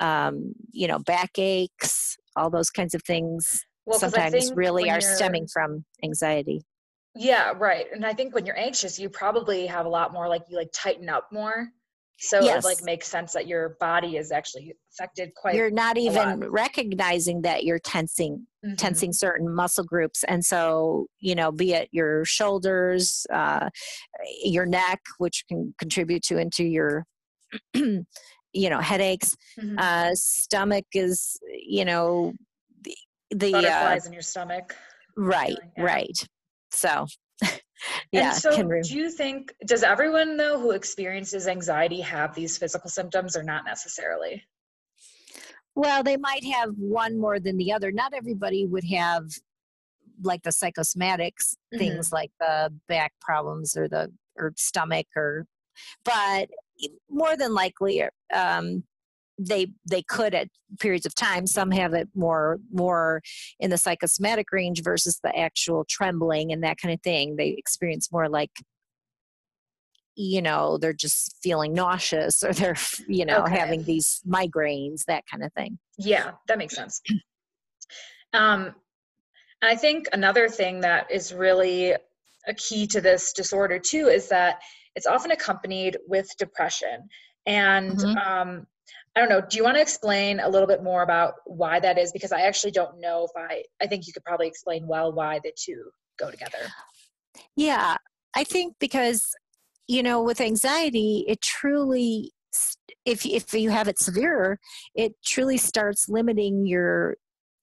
um, 0.01 0.53
you 0.71 0.87
know, 0.87 0.99
back 0.99 1.31
aches, 1.39 2.17
all 2.37 2.51
those 2.51 2.71
kinds 2.71 2.95
of 2.95 3.03
things 3.03 3.65
Well, 3.87 3.99
sometimes 3.99 4.53
really 4.55 4.91
are 4.91 5.01
stemming 5.01 5.47
from 5.51 5.85
anxiety. 6.05 6.63
Yeah, 7.17 7.53
right. 7.57 7.87
And 7.93 8.05
I 8.07 8.13
think 8.13 8.35
when 8.35 8.47
you're 8.47 8.59
anxious, 8.59 8.99
you 8.99 9.09
probably 9.09 9.67
have 9.67 9.87
a 9.87 9.89
lot 9.89 10.13
more 10.13 10.29
like 10.29 10.43
you 10.49 10.57
like 10.57 10.71
tighten 10.73 11.09
up 11.09 11.29
more. 11.33 11.69
So 12.21 12.45
it 12.45 12.65
like 12.65 12.85
makes 12.85 13.09
sense 13.09 13.33
that 13.33 13.47
your 13.47 13.77
body 13.81 14.17
is 14.17 14.31
actually 14.31 14.75
affected 14.93 15.33
quite. 15.35 15.55
You're 15.55 15.71
not 15.71 15.97
even 15.97 16.41
recognizing 16.51 17.43
that 17.43 17.65
you're 17.65 17.79
tensing 17.79 18.47
Mhm. 18.63 18.77
tensing 18.77 19.11
certain 19.11 19.55
muscle 19.55 19.85
groups 19.85 20.23
and 20.25 20.45
so 20.45 21.07
you 21.19 21.35
know 21.35 21.51
be 21.51 21.73
it 21.73 21.89
your 21.93 22.27
shoulders 22.27 23.27
uh, 23.33 23.71
your 24.43 24.67
neck 24.67 25.01
which 25.17 25.45
can 25.49 25.75
contribute 25.79 26.23
to 26.23 26.37
into 26.37 26.63
your 26.63 27.07
you 27.75 28.05
know 28.55 28.81
headaches 28.81 29.35
Mhm. 29.59 29.79
uh, 29.79 30.11
stomach 30.15 30.85
is 30.93 31.39
you 31.59 31.87
know 31.87 32.35
the, 32.83 32.95
the 33.31 33.55
uh, 33.55 33.63
Butterflies 33.63 34.07
in 34.07 34.13
your 34.13 34.21
stomach. 34.21 34.77
right 35.17 35.57
yeah. 35.79 35.83
right 35.83 36.27
so 36.71 37.07
yeah 38.13 38.33
and 38.33 38.35
so, 38.35 38.63
re- 38.63 38.83
do 38.83 38.95
you 38.95 39.11
think 39.11 39.53
does 39.67 39.83
everyone 39.83 40.37
though 40.37 40.59
who 40.59 40.73
experiences 40.73 41.47
anxiety 41.49 42.01
have 42.01 42.35
these 42.35 42.57
physical 42.59 42.91
symptoms, 42.91 43.37
or 43.37 43.43
not 43.43 43.65
necessarily? 43.65 44.43
well 45.77 46.03
they 46.03 46.17
might 46.17 46.45
have 46.45 46.71
one 46.77 47.19
more 47.19 47.39
than 47.39 47.57
the 47.57 47.73
other 47.73 47.93
not 47.93 48.13
everybody 48.13 48.67
would 48.67 48.85
have 48.85 49.25
like 50.23 50.43
the 50.43 50.51
psychosomatics 50.51 51.55
Mhm. 51.73 51.79
things 51.79 52.13
like 52.13 52.33
the 52.41 52.73
back 52.89 53.13
problems 53.21 53.77
or 53.77 53.89
the 53.89 54.13
or 54.37 54.53
stomach 54.57 55.07
or 55.17 55.47
but 56.05 56.49
more 57.09 57.37
than 57.37 57.55
likely 57.55 58.03
um 58.35 58.83
they 59.49 59.67
they 59.89 60.03
could 60.03 60.35
at 60.35 60.49
periods 60.79 61.07
of 61.07 61.15
time 61.15 61.47
some 61.47 61.71
have 61.71 61.95
it 61.95 62.09
more 62.15 62.59
more 62.73 63.23
in 63.59 63.71
the 63.71 63.79
psychosomatic 63.79 64.47
range 64.53 64.83
versus 64.83 65.19
the 65.25 65.37
actual 65.37 65.85
trembling 65.89 66.53
and 66.53 66.63
that 66.63 66.77
kind 66.79 66.93
of 66.93 67.01
thing 67.03 67.37
they 67.37 67.49
experience 67.49 68.13
more 68.13 68.29
like 68.29 68.51
you 70.15 70.43
know 70.43 70.77
they're 70.79 70.93
just 70.93 71.37
feeling 71.43 71.73
nauseous 71.73 72.43
or 72.43 72.53
they're 72.53 72.77
you 73.09 73.25
know 73.25 73.41
Okay. 73.41 73.57
having 73.57 73.83
these 73.85 74.21
migraines 74.29 75.05
that 75.07 75.25
kind 75.31 75.43
of 75.43 75.53
thing 75.55 75.79
Yeah, 75.99 76.33
that 76.49 76.59
makes 76.59 76.75
sense. 76.75 77.01
Um, 78.33 78.75
I 79.63 79.77
think 79.77 80.07
another 80.13 80.49
thing 80.49 80.81
that 80.81 81.11
is 81.11 81.35
really 81.35 81.95
a 82.47 82.55
key 82.55 82.87
to 82.87 83.01
this 83.01 83.33
disorder 83.33 83.79
too 83.79 84.09
is 84.09 84.29
that 84.29 84.61
it's 84.97 85.07
often 85.07 85.31
accompanied 85.31 85.99
with 86.07 86.29
depression. 86.39 87.09
And 87.47 87.91
Mhm. 87.91 88.27
um, 88.27 88.67
I 89.21 89.27
don't 89.27 89.29
know. 89.29 89.47
Do 89.47 89.59
you 89.59 89.65
want 89.65 89.77
to 89.77 89.83
explain 89.83 90.41
a 90.41 90.49
little 90.49 90.67
bit 90.67 90.83
more 90.83 91.03
about 91.03 91.35
why 91.45 91.79
that 91.79 91.99
is? 91.99 92.11
Because 92.11 92.33
I 92.33 92.41
actually 92.41 92.71
don't 92.71 92.99
know 93.01 93.27
if 93.27 93.31
I. 93.37 93.65
I 93.83 93.87
think 93.87 94.07
you 94.07 94.15
could 94.15 94.25
probably 94.25 94.47
explain 94.47 94.87
well 94.87 95.13
why 95.13 95.41
the 95.45 95.53
two 95.55 95.91
go 96.19 96.31
together. 96.31 96.57
Yeah, 97.55 97.97
I 98.35 98.45
think 98.45 98.77
because 98.81 99.27
you 99.89 100.03
know 100.03 100.23
with 100.23 100.41
anxiety, 100.41 101.27
it 101.29 101.43
truly 101.43 102.33
if 103.05 103.27
if 103.27 103.53
you 103.53 103.69
have 103.69 103.89
it 103.89 103.99
severe, 103.99 104.59
it 104.95 105.13
truly 105.23 105.59
starts 105.59 106.09
limiting 106.09 106.65
your 106.65 107.17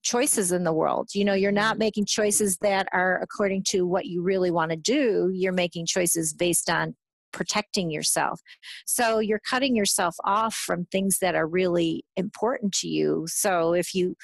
choices 0.04 0.52
in 0.52 0.62
the 0.62 0.72
world. 0.72 1.08
You 1.12 1.24
know, 1.24 1.34
you're 1.34 1.50
not 1.50 1.72
mm-hmm. 1.72 1.80
making 1.80 2.06
choices 2.06 2.56
that 2.58 2.86
are 2.92 3.20
according 3.20 3.64
to 3.70 3.84
what 3.84 4.06
you 4.06 4.22
really 4.22 4.52
want 4.52 4.70
to 4.70 4.76
do. 4.76 5.28
You're 5.34 5.52
making 5.52 5.86
choices 5.86 6.32
based 6.32 6.70
on 6.70 6.94
protecting 7.32 7.90
yourself. 7.90 8.40
So 8.86 9.18
you're 9.18 9.40
cutting 9.40 9.76
yourself 9.76 10.16
off 10.24 10.54
from 10.54 10.86
things 10.86 11.18
that 11.20 11.34
are 11.34 11.46
really 11.46 12.04
important 12.16 12.72
to 12.74 12.88
you. 12.88 13.26
So 13.28 13.74
if 13.74 13.94
you 13.94 14.16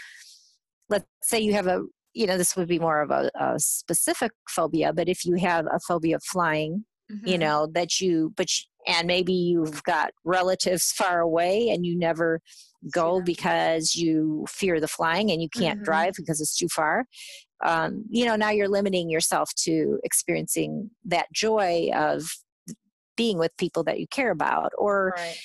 let's 0.89 1.07
say 1.23 1.41
you 1.41 1.53
have 1.55 1.67
a 1.67 1.83
you 2.13 2.27
know 2.27 2.39
this 2.39 2.57
would 2.57 2.69
be 2.69 2.79
more 2.79 3.01
of 3.03 3.11
a, 3.11 3.31
a 3.39 3.59
specific 3.59 4.33
phobia 4.49 4.93
but 4.93 5.09
if 5.09 5.25
you 5.25 5.37
have 5.37 5.67
a 5.67 5.81
phobia 5.81 6.17
of 6.17 6.23
flying 6.23 6.85
you 7.25 7.39
Mhm. 7.39 7.41
know 7.41 7.67
that 7.73 8.01
you 8.01 8.33
but 8.37 8.49
sh- 8.49 8.65
and 8.87 9.07
maybe 9.07 9.33
you've 9.33 9.83
got 9.85 10.13
relatives 10.25 10.93
far 10.93 11.21
away 11.21 11.71
and 11.71 11.87
you 11.87 11.97
never 11.99 12.41
go 12.93 13.21
because 13.23 13.95
you 13.95 14.45
fear 14.49 14.79
the 14.79 14.89
flying 14.89 15.31
and 15.31 15.41
you 15.41 15.49
can't 15.49 15.81
Mhm. 15.81 15.85
drive 15.85 16.13
because 16.17 16.41
it's 16.41 16.57
too 16.57 16.69
far 16.69 17.07
um, 17.65 18.05
you 18.11 18.27
know 18.27 18.37
now 18.37 18.51
you're 18.51 18.69
limiting 18.69 19.09
yourself 19.09 19.51
to 19.57 19.99
experiencing 20.05 20.91
that 21.05 21.27
joy 21.33 21.91
of 21.95 22.25
being 23.17 23.39
with 23.39 23.57
people 23.57 23.85
that 23.85 23.99
you 24.01 24.07
care 24.09 24.31
about 24.31 24.73
or 24.79 25.13
Right. 25.17 25.37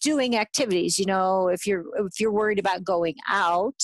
doing 0.00 0.36
activities 0.36 0.98
you 0.98 1.06
know 1.06 1.48
if 1.48 1.66
you're 1.66 1.84
if 1.96 2.18
you're 2.20 2.32
worried 2.32 2.58
about 2.58 2.84
going 2.84 3.14
out 3.28 3.80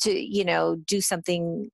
to 0.00 0.10
you 0.12 0.44
know 0.44 0.76
do 0.86 1.00
something 1.00 1.68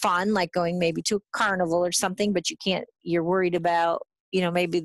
fun 0.00 0.32
like 0.32 0.52
going 0.52 0.78
maybe 0.78 1.02
to 1.02 1.16
a 1.16 1.20
carnival 1.32 1.84
or 1.84 1.92
something 1.92 2.32
but 2.32 2.48
you 2.48 2.56
can't 2.64 2.84
you're 3.02 3.24
worried 3.24 3.54
about 3.54 4.02
you 4.30 4.40
know 4.40 4.50
maybe 4.50 4.82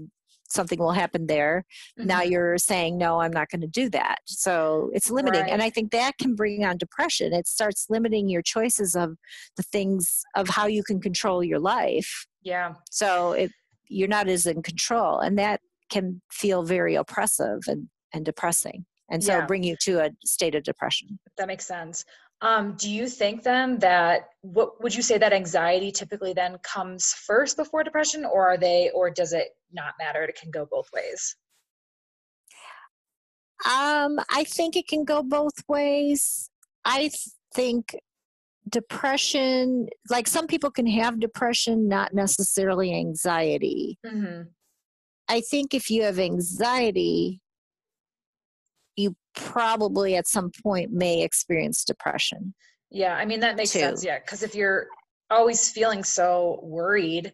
something 0.49 0.79
will 0.79 0.91
happen 0.91 1.27
there 1.27 1.63
now 2.03 2.21
Mhm. 2.21 2.29
you're 2.31 2.57
saying 2.57 2.97
no 2.97 3.21
i'm 3.21 3.31
not 3.31 3.49
going 3.49 3.61
to 3.61 3.67
do 3.67 3.89
that 3.89 4.17
so 4.25 4.89
it's 4.93 5.09
limiting 5.09 5.49
and 5.49 5.61
i 5.61 5.69
think 5.69 5.91
that 5.91 6.17
can 6.17 6.35
bring 6.35 6.65
on 6.65 6.77
depression 6.77 7.33
it 7.33 7.47
starts 7.47 7.85
limiting 7.89 8.27
your 8.29 8.41
choices 8.41 8.95
of 8.95 9.15
the 9.57 9.63
things 9.63 10.23
of 10.35 10.49
how 10.49 10.65
you 10.65 10.83
can 10.83 10.99
control 10.99 11.43
your 11.43 11.59
life 11.59 12.25
Yeah. 12.43 12.73
so 12.89 13.31
it 13.33 13.51
you're 13.91 14.07
not 14.17 14.27
as 14.27 14.45
in 14.45 14.61
control 14.63 15.19
and 15.19 15.37
that 15.37 15.59
can 15.89 16.21
feel 16.31 16.63
very 16.63 16.95
oppressive 16.95 17.59
and, 17.67 17.89
and 18.13 18.23
depressing 18.25 18.85
and 19.11 19.23
so 19.23 19.33
Yeah. 19.33 19.45
bring 19.45 19.63
you 19.63 19.75
to 19.81 19.93
a 20.05 20.09
state 20.25 20.55
of 20.55 20.63
depression 20.63 21.19
That 21.37 21.47
makes 21.47 21.65
sense. 21.65 22.05
Um, 22.43 22.75
do 22.75 22.89
you 22.89 23.07
think 23.07 23.43
then 23.43 23.77
that 23.79 24.29
what 24.41 24.81
would 24.81 24.95
you 24.95 25.03
say 25.03 25.17
that 25.19 25.31
anxiety 25.31 25.91
typically 25.91 26.33
then 26.33 26.57
comes 26.63 27.13
first 27.13 27.55
before 27.55 27.83
depression, 27.83 28.25
or 28.25 28.47
are 28.49 28.57
they, 28.57 28.89
or 28.95 29.11
does 29.11 29.31
it 29.33 29.49
not 29.71 29.93
matter? 29.99 30.23
It 30.23 30.35
can 30.41 30.49
go 30.49 30.65
both 30.65 30.89
ways. 30.91 31.35
um 33.65 34.19
i 34.31 34.43
think 34.43 34.75
it 34.75 34.87
can 34.87 35.03
go 35.05 35.21
both 35.21 35.57
ways 35.67 36.49
i 36.85 37.01
th- 37.01 37.29
think 37.53 37.95
depression 38.71 39.87
like 40.09 40.27
some 40.27 40.47
people 40.47 40.71
can 40.71 40.87
have 40.87 41.19
depression 41.19 41.87
not 41.87 42.13
necessarily 42.13 42.93
anxiety 42.93 43.97
Mm-hmm. 44.05 44.43
i 45.27 45.41
think 45.41 45.73
if 45.73 45.89
you 45.89 46.03
have 46.03 46.19
anxiety 46.19 47.41
you 48.95 49.15
probably 49.35 50.15
at 50.15 50.27
some 50.27 50.51
point 50.63 50.91
may 50.91 51.21
experience 51.23 51.83
depression 51.83 52.53
Yeah, 52.91 53.15
I 53.15 53.25
mean 53.25 53.39
that 53.39 53.55
makes 53.55 53.71
Too. 53.71 53.79
sense. 53.79 54.03
Yeah, 54.03 54.19
because 54.19 54.43
if 54.43 54.53
you're 54.53 54.87
always 55.29 55.71
feeling 55.71 56.03
so 56.03 56.59
worried, 56.61 57.31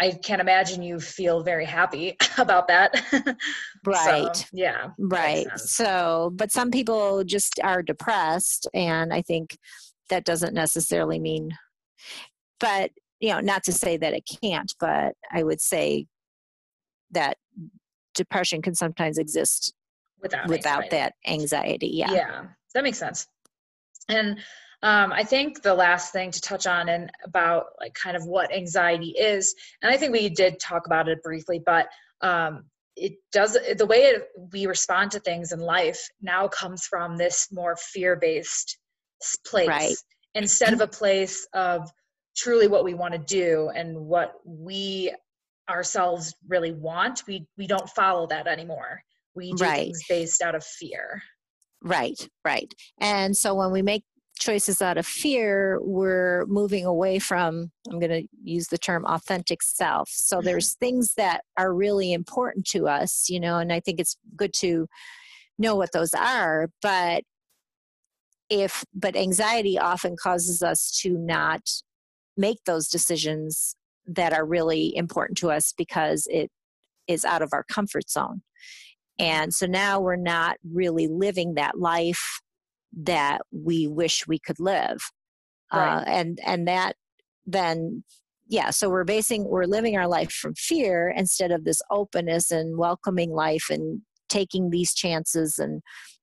I 0.00 0.10
can't 0.10 0.40
imagine 0.40 0.82
you 0.82 0.98
feel 0.98 1.42
very 1.44 1.64
happy 1.64 2.16
about 2.38 2.66
that. 2.68 2.90
So, 3.84 3.92
right 3.92 4.46
yeah. 4.52 4.88
Right. 4.98 5.46
So, 5.58 6.32
but 6.34 6.50
some 6.50 6.72
people 6.72 7.22
just 7.22 7.60
are 7.62 7.82
depressed, 7.84 8.66
and 8.74 9.14
I 9.14 9.22
think 9.22 9.56
that 10.10 10.24
doesn't 10.24 10.54
necessarily 10.54 11.18
mean. 11.18 11.56
But 12.60 12.90
you 13.20 13.30
know, 13.30 13.40
not 13.40 13.64
to 13.64 13.72
say 13.72 13.96
that 13.96 14.12
it 14.12 14.28
can't, 14.42 14.72
but 14.78 15.14
I 15.32 15.42
would 15.42 15.60
say 15.60 16.06
that 17.10 17.38
depression 18.14 18.62
can 18.62 18.74
sometimes 18.74 19.18
exist 19.18 19.72
without 20.20 20.48
without 20.48 20.84
anxiety. 20.84 20.96
that 20.96 21.14
anxiety. 21.26 21.90
Yeah. 21.94 22.12
Yeah, 22.12 22.44
that 22.74 22.84
makes 22.84 22.98
sense. 22.98 23.26
And 24.08 24.38
um, 24.82 25.12
I 25.12 25.24
think 25.24 25.62
the 25.62 25.74
last 25.74 26.12
thing 26.12 26.30
to 26.30 26.40
touch 26.40 26.66
on 26.66 26.88
and 26.88 27.10
about 27.24 27.66
like 27.80 27.94
kind 27.94 28.16
of 28.16 28.26
what 28.26 28.54
anxiety 28.54 29.14
is, 29.18 29.54
and 29.82 29.92
I 29.92 29.96
think 29.96 30.12
we 30.12 30.28
did 30.28 30.60
talk 30.60 30.86
about 30.86 31.08
it 31.08 31.22
briefly, 31.22 31.60
but 31.64 31.88
um, 32.20 32.64
it 32.94 33.14
does 33.32 33.58
the 33.76 33.86
way 33.86 33.98
it, 34.04 34.28
we 34.52 34.66
respond 34.66 35.10
to 35.12 35.20
things 35.20 35.52
in 35.52 35.60
life 35.60 36.08
now 36.20 36.48
comes 36.48 36.86
from 36.86 37.16
this 37.16 37.48
more 37.50 37.76
fear-based 37.76 38.78
place 39.46 39.68
Right. 39.68 39.96
instead 40.34 40.72
of 40.72 40.80
a 40.80 40.86
place 40.86 41.46
of 41.54 41.90
truly 42.36 42.68
what 42.68 42.84
we 42.84 42.94
want 42.94 43.12
to 43.12 43.18
do 43.18 43.70
and 43.74 43.96
what 43.96 44.34
we 44.44 45.14
ourselves 45.68 46.34
really 46.48 46.72
want. 46.72 47.22
We 47.26 47.46
we 47.56 47.66
don't 47.66 47.88
follow 47.90 48.26
that 48.28 48.46
anymore. 48.46 49.00
We 49.34 49.52
do 49.52 49.64
Right. 49.64 49.86
things 49.86 50.02
based 50.08 50.42
out 50.42 50.54
of 50.54 50.64
fear. 50.64 51.22
Right, 51.82 52.28
right. 52.44 52.72
And 53.00 53.36
so 53.36 53.54
when 53.54 53.70
we 53.70 53.82
make 53.82 54.04
choices 54.38 54.82
out 54.82 54.98
of 54.98 55.06
fear, 55.06 55.78
we're 55.82 56.44
moving 56.46 56.84
away 56.84 57.18
from, 57.18 57.70
I'm 57.90 57.98
going 57.98 58.10
to 58.10 58.28
use 58.42 58.68
the 58.68 58.78
term 58.78 59.04
authentic 59.06 59.62
self. 59.62 60.08
So 60.10 60.38
mm-hmm. 60.38 60.46
there's 60.46 60.74
things 60.74 61.14
that 61.16 61.42
are 61.56 61.72
really 61.72 62.12
important 62.12 62.66
to 62.68 62.88
us, 62.88 63.28
you 63.28 63.40
know, 63.40 63.58
and 63.58 63.72
I 63.72 63.80
think 63.80 64.00
it's 64.00 64.16
good 64.36 64.52
to 64.54 64.86
know 65.58 65.74
what 65.74 65.92
those 65.92 66.12
are. 66.14 66.68
But 66.82 67.24
if, 68.48 68.84
but 68.94 69.16
anxiety 69.16 69.78
often 69.78 70.16
causes 70.20 70.62
us 70.62 70.90
to 71.02 71.16
not 71.18 71.62
make 72.36 72.58
those 72.64 72.88
decisions 72.88 73.76
that 74.06 74.32
are 74.32 74.44
really 74.44 74.94
important 74.96 75.38
to 75.38 75.50
us 75.50 75.72
because 75.76 76.26
it 76.30 76.50
is 77.08 77.24
out 77.24 77.42
of 77.42 77.50
our 77.52 77.64
comfort 77.64 78.08
zone. 78.08 78.42
And 79.18 79.52
so 79.54 79.66
now 79.66 80.00
we're 80.00 80.16
not 80.16 80.58
really 80.70 81.08
living 81.08 81.54
that 81.54 81.78
life 81.78 82.40
that 82.92 83.42
we 83.50 83.86
wish 83.86 84.26
we 84.26 84.38
could 84.38 84.60
live. 84.60 84.98
Uh, 85.72 86.04
and 86.06 86.38
and 86.46 86.68
that 86.68 86.94
then 87.44 88.04
yeah, 88.48 88.70
so 88.70 88.88
we're 88.88 89.04
basing 89.04 89.44
we're 89.48 89.64
living 89.64 89.96
our 89.96 90.06
life 90.06 90.30
from 90.30 90.54
fear 90.54 91.12
instead 91.16 91.50
of 91.50 91.64
this 91.64 91.80
openness 91.90 92.50
and 92.50 92.78
welcoming 92.78 93.32
life 93.32 93.66
and 93.70 94.02
taking 94.28 94.70
these 94.70 94.94
chances 94.94 95.58
and 95.58 95.82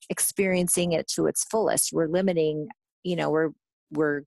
experiencing 0.10 0.91
it 0.91 1.07
to 1.15 1.27
its 1.27 1.43
fullest. 1.45 1.91
We're 1.93 2.07
limiting, 2.07 2.67
you 3.03 3.15
know, 3.15 3.29
we're 3.29 3.50
we're 3.91 4.24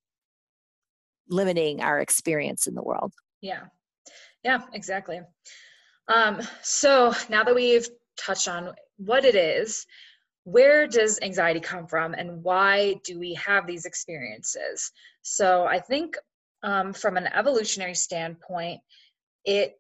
limiting 1.28 1.83
our 1.83 2.00
experience 2.00 2.66
in 2.66 2.75
the 2.75 2.83
world. 2.83 3.12
Yeah. 3.40 3.64
Yeah, 4.45 4.61
exactly. 4.73 5.21
Um, 6.09 6.40
so 6.62 7.12
now 7.28 7.42
that 7.42 7.54
we've 7.54 7.88
touched 8.16 8.49
on 8.49 8.73
what 8.97 9.25
it 9.25 9.35
is, 9.35 9.87
where 10.45 10.87
does 10.87 11.18
anxiety 11.21 11.59
come 11.59 11.88
from 11.88 12.14
and 12.14 12.45
why 12.45 13.00
do 13.04 13.18
we 13.18 13.35
have 13.35 13.66
these 13.66 13.85
experiences? 13.85 14.92
So 15.23 15.64
I 15.64 15.80
think 15.80 16.16
um, 16.62 16.92
from 16.92 17.16
an 17.16 17.26
evolutionary 17.26 17.97
standpoint, 17.97 18.80
it 19.45 19.75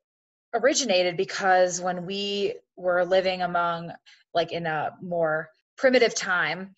originated 0.52 1.16
because 1.16 1.80
when 1.80 2.04
we 2.04 2.54
were 2.76 3.04
living 3.04 3.42
among, 3.42 3.92
like 4.34 4.50
in 4.50 4.66
a 4.66 4.90
more 5.00 5.50
primitive 5.76 6.14
time, 6.14 6.74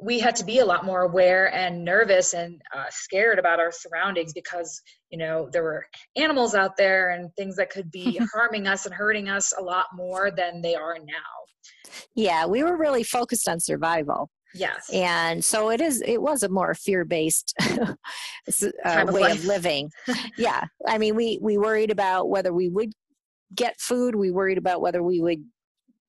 we 0.00 0.18
had 0.18 0.34
to 0.36 0.44
be 0.44 0.58
a 0.58 0.64
lot 0.64 0.84
more 0.84 1.02
aware 1.02 1.52
and 1.54 1.84
nervous 1.84 2.34
and 2.34 2.60
uh, 2.76 2.84
scared 2.90 3.38
about 3.38 3.60
our 3.60 3.70
surroundings 3.70 4.32
because 4.32 4.80
you 5.10 5.18
know 5.18 5.48
there 5.52 5.62
were 5.62 5.86
animals 6.16 6.54
out 6.54 6.76
there 6.76 7.10
and 7.10 7.30
things 7.36 7.54
that 7.56 7.70
could 7.70 7.90
be 7.90 8.18
harming 8.34 8.66
us 8.66 8.84
and 8.84 8.94
hurting 8.94 9.28
us 9.28 9.52
a 9.58 9.62
lot 9.62 9.86
more 9.94 10.30
than 10.30 10.60
they 10.60 10.74
are 10.74 10.96
now 10.98 11.32
Yeah, 12.14 12.46
we 12.46 12.62
were 12.64 12.76
really 12.76 13.04
focused 13.04 13.48
on 13.48 13.60
survival. 13.60 14.28
yes 14.54 14.90
and 14.92 15.44
so 15.44 15.70
it 15.70 15.80
is 15.80 16.02
it 16.04 16.20
was 16.20 16.42
a 16.42 16.48
more 16.48 16.74
fear-based 16.74 17.54
uh, 17.60 17.94
of 18.84 19.12
way 19.14 19.20
life. 19.22 19.38
of 19.38 19.44
living 19.46 19.88
yeah 20.36 20.64
i 20.86 20.98
mean 20.98 21.14
we 21.14 21.38
we 21.40 21.56
worried 21.56 21.90
about 21.90 22.28
whether 22.28 22.52
we 22.52 22.68
would 22.68 22.92
get 23.54 23.80
food 23.80 24.14
we 24.14 24.30
worried 24.30 24.58
about 24.58 24.80
whether 24.82 25.02
we 25.02 25.20
would 25.20 25.42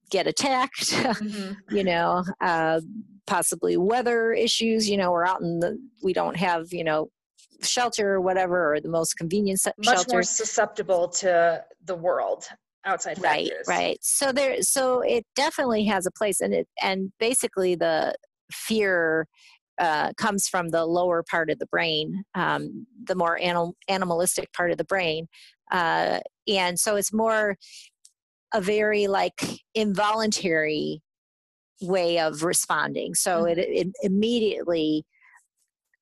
get 0.10 0.28
attacked 0.28 0.92
Mhm. 0.94 1.56
you 1.72 1.84
know 1.84 2.24
uh, 2.42 2.82
possibly 3.26 3.78
weather 3.78 4.34
issues 4.34 4.90
you 4.90 4.98
know 4.98 5.12
we're 5.12 5.26
out 5.26 5.42
in 5.42 5.60
the 5.60 5.78
we 6.04 6.14
don't 6.14 6.36
have 6.38 6.72
you 6.72 6.84
know 6.84 7.10
shelter 7.62 8.14
or 8.16 8.22
whatever 8.22 8.74
or 8.74 8.80
the 8.82 8.90
most 8.90 9.16
convenient 9.16 9.60
se- 9.60 9.72
much 9.78 9.96
shelter 9.96 10.12
more 10.14 10.24
susceptible 10.24 11.08
to 11.08 11.64
the 11.86 11.96
world 11.96 12.46
outside 12.86 13.18
right 13.22 13.48
factors. 13.50 13.68
right. 13.68 13.98
So 14.02 14.32
there 14.34 14.62
so 14.62 15.02
it 15.02 15.26
definitely 15.36 15.86
has 15.86 16.06
a 16.06 16.12
place 16.12 16.42
and 16.42 16.54
it 16.54 16.68
and 16.82 17.12
basically 17.20 17.76
the 17.76 18.16
fear 18.52 19.28
uh, 19.80 20.12
comes 20.18 20.48
from 20.48 20.70
the 20.70 20.86
lower 20.86 21.24
part 21.24 21.50
of 21.50 21.58
the 21.60 21.66
brain 21.68 22.24
um, 22.36 22.86
the 23.06 23.16
more 23.16 23.40
animal, 23.40 23.76
animalistic 23.88 24.52
part 24.54 24.70
of 24.72 24.78
the 24.78 24.84
brain 24.84 25.28
uh, 25.72 26.20
and 26.48 26.78
so 26.78 26.96
it's 26.98 27.14
more 27.14 27.56
a 28.54 28.62
very 28.62 29.08
like 29.08 29.62
involuntary 29.74 31.02
way 31.82 32.20
of 32.20 32.44
responding. 32.44 33.14
So 33.16 33.46
it, 33.46 33.58
it 33.58 33.88
immediately 34.02 35.06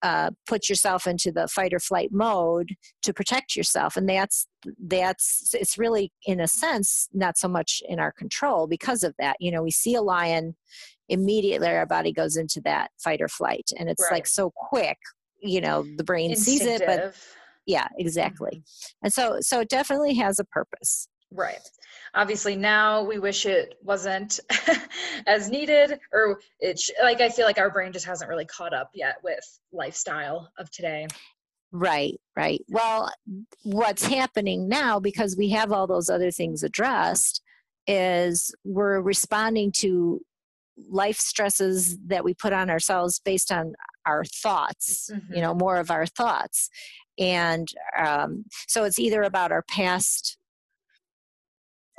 uh, 0.04 0.32
put 0.48 0.68
yourself 0.68 1.06
into 1.06 1.32
the 1.32 1.48
fight 1.48 1.74
or 1.74 1.80
flight 1.80 2.10
mode 2.12 2.70
to 3.04 3.14
protect 3.14 3.56
yourself. 3.56 3.96
And 3.96 4.10
that's 4.10 4.48
that's 4.84 5.54
it's 5.54 5.78
really 5.78 6.12
in 6.26 6.40
a 6.40 6.48
sense 6.48 7.08
not 7.14 7.38
so 7.38 7.48
much 7.48 7.84
in 7.88 8.00
our 8.00 8.12
control 8.12 8.68
because 8.68 9.04
of 9.04 9.14
that. 9.20 9.38
You 9.40 9.52
know 9.52 9.62
we 9.62 9.72
see 9.72 9.96
a 9.96 10.02
lion 10.02 10.56
immediately 11.10 11.68
our 11.68 11.86
body 11.86 12.12
goes 12.14 12.36
into 12.38 12.62
that 12.66 12.90
fight 13.04 13.22
or 13.22 13.28
flight. 13.28 13.70
And 13.78 13.90
it's 13.90 14.04
Right. 14.04 14.14
like 14.14 14.28
so 14.28 14.52
quick 14.56 14.98
you 15.44 15.62
know 15.62 15.86
the 15.98 16.04
brain 16.04 16.36
sees 16.36 16.62
it 16.66 16.84
but 16.86 17.16
yeah 17.66 17.88
exactly. 17.98 18.64
And 19.04 19.14
so 19.14 19.38
so 19.42 19.60
it 19.60 19.70
definitely 19.70 20.16
has 20.16 20.40
a 20.40 20.46
purpose 20.46 21.08
Right. 21.32 21.60
Obviously, 22.14 22.56
now 22.58 23.04
we 23.04 23.20
wish 23.20 23.46
it 23.46 23.76
wasn't 23.82 24.40
as 25.28 25.50
needed, 25.50 25.98
or 26.12 26.40
it 26.60 26.78
sh- 26.80 26.92
like 27.02 27.22
I 27.22 27.30
feel 27.30 27.46
like 27.46 27.58
our 27.58 27.70
brain 27.70 27.94
just 27.94 28.06
hasn't 28.06 28.30
really 28.30 28.46
caught 28.46 28.74
up 28.74 28.90
yet 28.94 29.16
with 29.24 29.40
lifestyle 29.72 30.52
of 30.58 30.70
today. 30.72 31.08
Right, 31.72 32.20
right. 32.36 32.62
Well, 32.68 33.10
what's 33.64 34.06
happening 34.06 34.68
now, 34.68 35.00
because 35.00 35.38
we 35.38 35.50
have 35.52 35.72
all 35.72 35.88
those 35.88 36.10
other 36.10 36.32
things 36.32 36.64
addressed, 36.64 37.42
is 37.88 38.54
we're 38.66 39.00
responding 39.00 39.72
to 39.78 40.20
life 40.90 41.18
stresses 41.18 41.98
that 42.08 42.26
we 42.26 42.34
put 42.34 42.52
on 42.52 42.70
ourselves 42.70 43.22
based 43.24 43.54
on 43.54 43.74
our 44.06 44.26
thoughts, 44.26 45.10
Mhm. 45.14 45.36
you 45.36 45.42
know, 45.42 45.54
more 45.54 45.78
of 45.78 45.92
our 45.92 46.06
thoughts. 46.06 46.70
And 47.18 47.70
um, 47.98 48.46
so 48.68 48.84
it's 48.84 49.00
either 49.00 49.22
about 49.24 49.52
our 49.54 49.62
past 49.62 50.38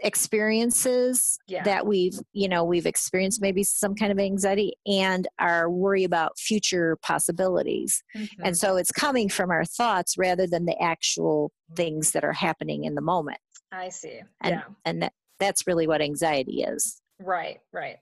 experiences 0.00 1.38
Yeah. 1.46 1.62
that 1.64 1.86
we've 1.86 2.18
you 2.32 2.48
know 2.48 2.64
we've 2.64 2.86
experienced 2.86 3.40
maybe 3.40 3.62
some 3.62 3.94
kind 3.94 4.10
of 4.10 4.18
anxiety 4.18 4.74
and 4.86 5.28
our 5.38 5.70
worry 5.70 6.04
about 6.04 6.38
future 6.38 6.96
possibilities 7.02 8.02
Mhm. 8.14 8.28
and 8.44 8.58
so 8.58 8.76
it's 8.76 8.90
coming 8.90 9.28
from 9.28 9.50
our 9.50 9.64
thoughts 9.64 10.16
rather 10.18 10.46
than 10.46 10.64
the 10.66 10.80
actual 10.82 11.52
things 11.76 12.12
that 12.12 12.24
are 12.24 12.32
happening 12.32 12.84
in 12.84 12.94
the 12.94 13.00
moment. 13.00 13.38
I 13.70 13.88
see. 13.88 14.20
And 14.40 14.56
yeah. 14.56 14.62
and 14.84 15.02
that, 15.02 15.12
that's 15.38 15.66
really 15.66 15.86
what 15.86 16.02
anxiety 16.02 16.62
is. 16.62 17.00
Right, 17.18 17.60
right. 17.72 17.98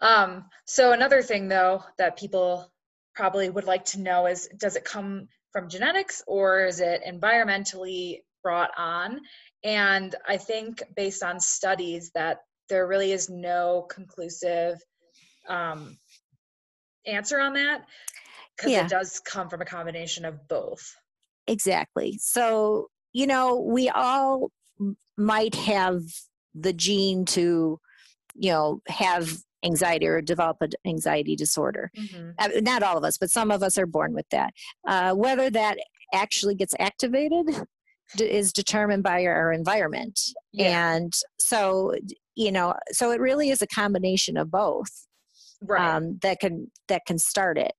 Um, 0.00 0.46
so 0.66 0.92
another 0.92 1.22
thing 1.22 1.48
though 1.48 1.84
that 1.98 2.18
people 2.18 2.72
probably 3.14 3.48
would 3.50 3.64
like 3.64 3.84
to 3.86 4.00
know 4.00 4.26
is 4.26 4.48
does 4.56 4.76
it 4.76 4.84
come 4.84 5.28
from 5.52 5.68
genetics 5.68 6.22
or 6.26 6.64
is 6.66 6.80
it 6.80 7.02
environmentally 7.06 8.22
brought 8.42 8.70
on? 8.76 9.20
And 9.64 10.14
I 10.26 10.36
think 10.36 10.82
based 10.96 11.22
on 11.22 11.38
studies 11.38 12.10
that 12.14 12.38
there 12.68 12.86
really 12.86 13.12
is 13.12 13.28
no 13.30 13.86
conclusive 13.90 14.82
um, 15.48 15.96
answer 17.06 17.38
on 17.40 17.52
that 17.54 17.84
because 18.56 18.72
Yeah. 18.72 18.84
it 18.84 18.90
does 18.90 19.20
come 19.20 19.48
from 19.48 19.60
a 19.60 19.64
combination 19.64 20.24
of 20.24 20.46
both. 20.48 20.94
Exactly. 21.46 22.18
So, 22.20 22.88
you 23.12 23.26
know, 23.26 23.56
we 23.60 23.88
all 23.88 24.50
might 25.16 25.54
have 25.54 26.00
the 26.54 26.72
gene 26.72 27.24
to, 27.26 27.78
you 28.34 28.50
know, 28.50 28.80
have 28.88 29.36
anxiety 29.64 30.06
or 30.06 30.20
develop 30.20 30.56
an 30.60 30.70
anxiety 30.86 31.36
disorder. 31.36 31.90
Mhm. 31.96 32.34
Uh, 32.38 32.48
not 32.62 32.82
all 32.82 32.96
of 32.98 33.04
us, 33.04 33.16
but 33.18 33.30
some 33.30 33.50
of 33.50 33.62
us 33.62 33.78
are 33.78 33.86
born 33.86 34.12
with 34.12 34.28
that. 34.30 34.52
Uh, 34.86 35.14
whether 35.14 35.50
that 35.50 35.78
actually 36.12 36.54
gets 36.54 36.74
activated 36.78 37.66
is 38.20 38.52
determined 38.52 39.02
by 39.02 39.24
our 39.24 39.52
environment. 39.52 40.18
Yeah, 40.52 40.94
and 40.94 41.12
so 41.38 41.94
you 42.34 42.52
know 42.52 42.74
so 42.90 43.10
it 43.10 43.20
really 43.20 43.50
is 43.50 43.62
a 43.62 43.66
combination 43.66 44.36
of 44.36 44.50
both 44.50 45.06
right. 45.62 45.96
um, 45.96 46.18
that 46.22 46.40
can 46.40 46.70
that 46.88 47.02
can 47.06 47.18
start 47.18 47.58
it 47.58 47.72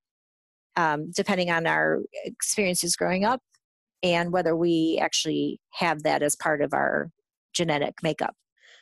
um, 0.76 1.12
depending 1.16 1.52
on 1.52 1.68
our 1.68 2.02
experiences 2.26 2.96
growing 2.96 3.26
up 3.26 3.42
and 4.02 4.32
whether 4.32 4.56
we 4.56 5.00
actually 5.02 5.60
have 5.72 6.04
that 6.04 6.22
as 6.22 6.36
part 6.36 6.62
of 6.62 6.74
our 6.74 7.10
genetic 7.54 7.96
makeup. 8.04 8.36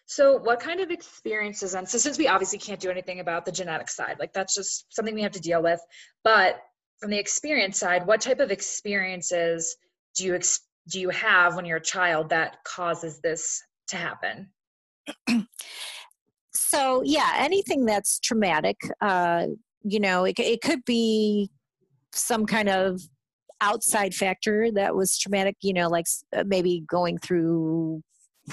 So, 0.05 0.37
what 0.37 0.59
kind 0.59 0.81
of 0.81 0.89
experiences, 0.91 1.73
and 1.73 1.87
so 1.87 1.97
since 1.97 2.17
we 2.17 2.27
obviously 2.27 2.57
can't 2.57 2.79
do 2.79 2.89
anything 2.89 3.19
about 3.19 3.45
the 3.45 3.51
genetic 3.51 3.87
side, 3.89 4.17
like 4.19 4.33
that's 4.33 4.55
just 4.55 4.93
something 4.93 5.13
we 5.13 5.21
have 5.21 5.31
to 5.33 5.39
deal 5.39 5.61
with, 5.61 5.79
but 6.23 6.59
from 6.99 7.11
the 7.11 7.19
experience 7.19 7.79
side, 7.79 8.05
what 8.05 8.19
type 8.19 8.39
of 8.39 8.51
experiences 8.51 9.77
do 10.15 10.25
you 10.25 10.35
ex- 10.35 10.61
do 10.89 10.99
you 10.99 11.09
have 11.09 11.55
when 11.55 11.65
you're 11.65 11.77
a 11.77 11.81
child 11.81 12.29
that 12.29 12.63
causes 12.63 13.19
this 13.19 13.61
to 13.87 13.97
happen? 13.97 14.49
so, 16.53 17.01
yeah, 17.03 17.33
anything 17.37 17.85
that's 17.85 18.19
traumatic, 18.19 18.77
uh, 19.01 19.47
you 19.83 19.99
know, 19.99 20.25
it, 20.25 20.39
it 20.39 20.61
could 20.61 20.83
be 20.85 21.49
some 22.13 22.45
kind 22.45 22.69
of 22.69 23.01
outside 23.61 24.13
factor 24.13 24.71
that 24.71 24.95
was 24.95 25.17
traumatic, 25.17 25.55
you 25.61 25.73
know, 25.73 25.87
like 25.87 26.05
uh, 26.35 26.43
maybe 26.45 26.83
going 26.87 27.17
through 27.19 28.01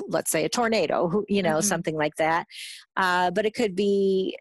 let's 0.08 0.30
say 0.30 0.44
a 0.44 0.48
tornado, 0.48 1.24
you 1.28 1.42
know, 1.42 1.56
mm-hmm. 1.56 1.60
something 1.60 1.96
like 1.96 2.14
that. 2.16 2.46
Uh, 2.96 3.30
but 3.30 3.46
it 3.46 3.54
could 3.54 3.74
be, 3.74 4.36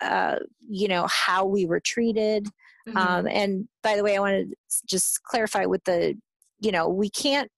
uh, 0.00 0.36
you 0.68 0.88
know, 0.88 1.06
how 1.10 1.44
we 1.44 1.66
were 1.66 1.80
treated. 1.80 2.46
Mm-hmm. 2.88 2.96
Um, 2.96 3.28
and 3.28 3.68
by 3.82 3.96
the 3.96 4.02
way, 4.02 4.16
I 4.16 4.20
want 4.20 4.48
to 4.50 4.56
just 4.86 5.22
clarify 5.24 5.66
with 5.66 5.84
the, 5.84 6.14
you 6.60 6.72
know, 6.72 6.88
we 6.88 7.10
can't, 7.10 7.50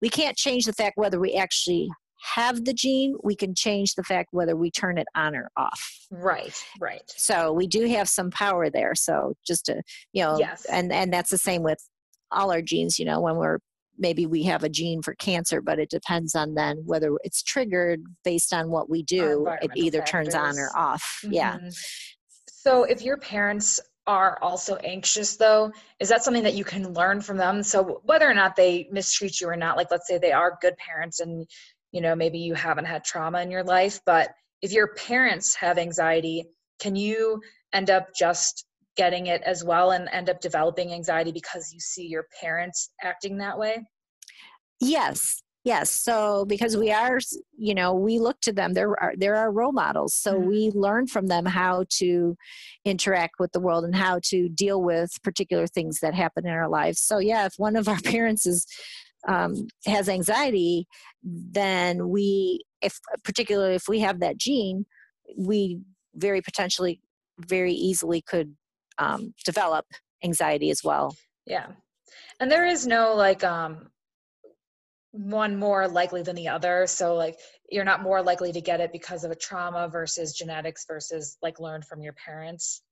we 0.00 0.08
can't 0.08 0.36
change 0.36 0.64
the 0.64 0.72
fact 0.72 0.96
whether 0.96 1.18
we 1.18 1.34
actually 1.34 1.88
have 2.34 2.64
the 2.64 2.74
gene 2.74 3.14
we 3.22 3.36
can 3.36 3.54
change 3.54 3.94
the 3.94 4.02
fact 4.02 4.30
whether 4.32 4.56
we 4.56 4.72
turn 4.72 4.98
it 4.98 5.06
on 5.14 5.36
or 5.36 5.48
off 5.56 5.80
right 6.10 6.64
right 6.80 7.02
so 7.06 7.52
we 7.52 7.64
do 7.68 7.86
have 7.86 8.08
some 8.08 8.28
power 8.28 8.68
there 8.68 8.92
so 8.96 9.34
just 9.46 9.66
to 9.66 9.80
you 10.12 10.24
know 10.24 10.36
yes. 10.36 10.64
and 10.64 10.92
and 10.92 11.12
that's 11.12 11.30
the 11.30 11.38
same 11.38 11.62
with 11.62 11.78
all 12.32 12.50
our 12.50 12.60
genes 12.60 12.98
you 12.98 13.04
know 13.04 13.20
when 13.20 13.36
we're 13.36 13.58
maybe 13.98 14.26
we 14.26 14.44
have 14.44 14.62
a 14.62 14.68
gene 14.68 15.02
for 15.02 15.14
cancer, 15.16 15.60
but 15.60 15.78
it 15.78 15.90
depends 15.90 16.34
on 16.34 16.54
then 16.54 16.82
whether 16.86 17.10
it's 17.24 17.42
triggered 17.42 18.02
based 18.24 18.52
on 18.52 18.70
what 18.70 18.88
we 18.88 19.02
do. 19.02 19.46
It 19.60 19.70
either 19.74 19.98
factors. 19.98 20.32
turns 20.32 20.34
on 20.34 20.58
or 20.58 20.70
off. 20.76 21.20
Mm-hmm. 21.24 21.34
Yeah. 21.34 21.58
So 22.46 22.84
if 22.84 23.02
your 23.02 23.16
parents 23.16 23.80
are 24.08 24.38
also 24.42 24.76
anxious 24.76 25.36
though, 25.36 25.70
is 26.00 26.08
that 26.08 26.24
something 26.24 26.42
that 26.42 26.54
you 26.54 26.64
can 26.64 26.94
learn 26.94 27.20
from 27.20 27.36
them? 27.36 27.62
So 27.62 28.00
whether 28.04 28.28
or 28.28 28.34
not 28.34 28.56
they 28.56 28.88
mistreat 28.90 29.40
you 29.40 29.48
or 29.48 29.56
not, 29.56 29.76
like 29.76 29.90
let's 29.90 30.08
say 30.08 30.16
they 30.18 30.32
are 30.32 30.58
good 30.62 30.76
parents 30.78 31.20
and 31.20 31.46
you 31.92 32.00
know 32.00 32.16
maybe 32.16 32.38
you 32.38 32.54
haven't 32.54 32.86
had 32.86 33.04
trauma 33.04 33.42
in 33.42 33.50
your 33.50 33.62
life, 33.62 34.00
but 34.06 34.30
if 34.62 34.72
your 34.72 34.94
parents 34.94 35.54
have 35.54 35.78
anxiety, 35.78 36.46
can 36.80 36.96
you 36.96 37.40
end 37.74 37.90
up 37.90 38.08
just 38.18 38.64
getting 38.96 39.26
it 39.26 39.42
as 39.42 39.62
well 39.62 39.92
and 39.92 40.08
end 40.10 40.30
up 40.30 40.40
developing 40.40 40.92
anxiety 40.92 41.30
because 41.30 41.72
you 41.72 41.78
see 41.78 42.06
your 42.06 42.26
parents 42.40 42.90
acting 43.02 43.36
that 43.38 43.58
way? 43.58 43.86
Yes. 44.80 45.42
Yes. 45.64 45.90
So 45.90 46.44
because 46.46 46.76
we 46.76 46.92
are, 46.92 47.18
you 47.56 47.74
know, 47.74 47.92
we 47.92 48.18
look 48.18 48.40
to 48.42 48.52
them. 48.52 48.74
There 48.74 48.98
are 49.00 49.12
there 49.16 49.36
are 49.36 49.52
role 49.52 49.72
models. 49.72 50.14
So 50.14 50.34
mm-hmm. 50.34 50.48
we 50.48 50.70
learn 50.74 51.06
from 51.06 51.26
them 51.26 51.44
how 51.44 51.84
to 51.98 52.36
interact 52.84 53.34
with 53.38 53.52
the 53.52 53.60
world 53.60 53.84
and 53.84 53.94
how 53.94 54.20
to 54.26 54.48
deal 54.48 54.82
with 54.82 55.10
particular 55.22 55.66
things 55.66 56.00
that 56.00 56.14
happen 56.14 56.46
in 56.46 56.52
our 56.52 56.68
lives. 56.68 57.00
So 57.00 57.18
yeah, 57.18 57.44
if 57.44 57.54
one 57.56 57.76
of 57.76 57.88
our 57.88 58.00
parents 58.04 58.46
is 58.46 58.66
um, 59.26 59.66
has 59.86 60.08
anxiety, 60.08 60.86
then 61.22 62.08
we, 62.08 62.62
if 62.80 62.98
particularly 63.24 63.74
if 63.74 63.88
we 63.88 64.00
have 64.00 64.20
that 64.20 64.38
gene, 64.38 64.86
we 65.36 65.80
very 66.14 66.40
potentially, 66.40 67.00
very 67.38 67.72
easily 67.72 68.22
could 68.22 68.54
um, 68.98 69.34
develop 69.44 69.86
anxiety 70.24 70.70
as 70.70 70.82
well. 70.84 71.16
Yeah. 71.46 71.66
And 72.40 72.50
there 72.50 72.66
is 72.66 72.86
no 72.86 73.14
like 73.14 73.44
um 73.44 73.88
one 75.12 75.56
more 75.56 75.88
likely 75.88 76.22
than 76.22 76.36
the 76.36 76.48
other. 76.48 76.86
So 76.86 77.14
like 77.14 77.38
you're 77.70 77.84
not 77.84 78.02
more 78.02 78.22
likely 78.22 78.52
to 78.52 78.60
get 78.60 78.80
it 78.80 78.92
because 78.92 79.24
of 79.24 79.30
a 79.30 79.36
trauma 79.36 79.88
versus 79.88 80.34
genetics 80.34 80.84
versus 80.86 81.36
like 81.42 81.60
learned 81.60 81.84
from 81.84 82.02
your 82.02 82.14
parents. 82.14 82.82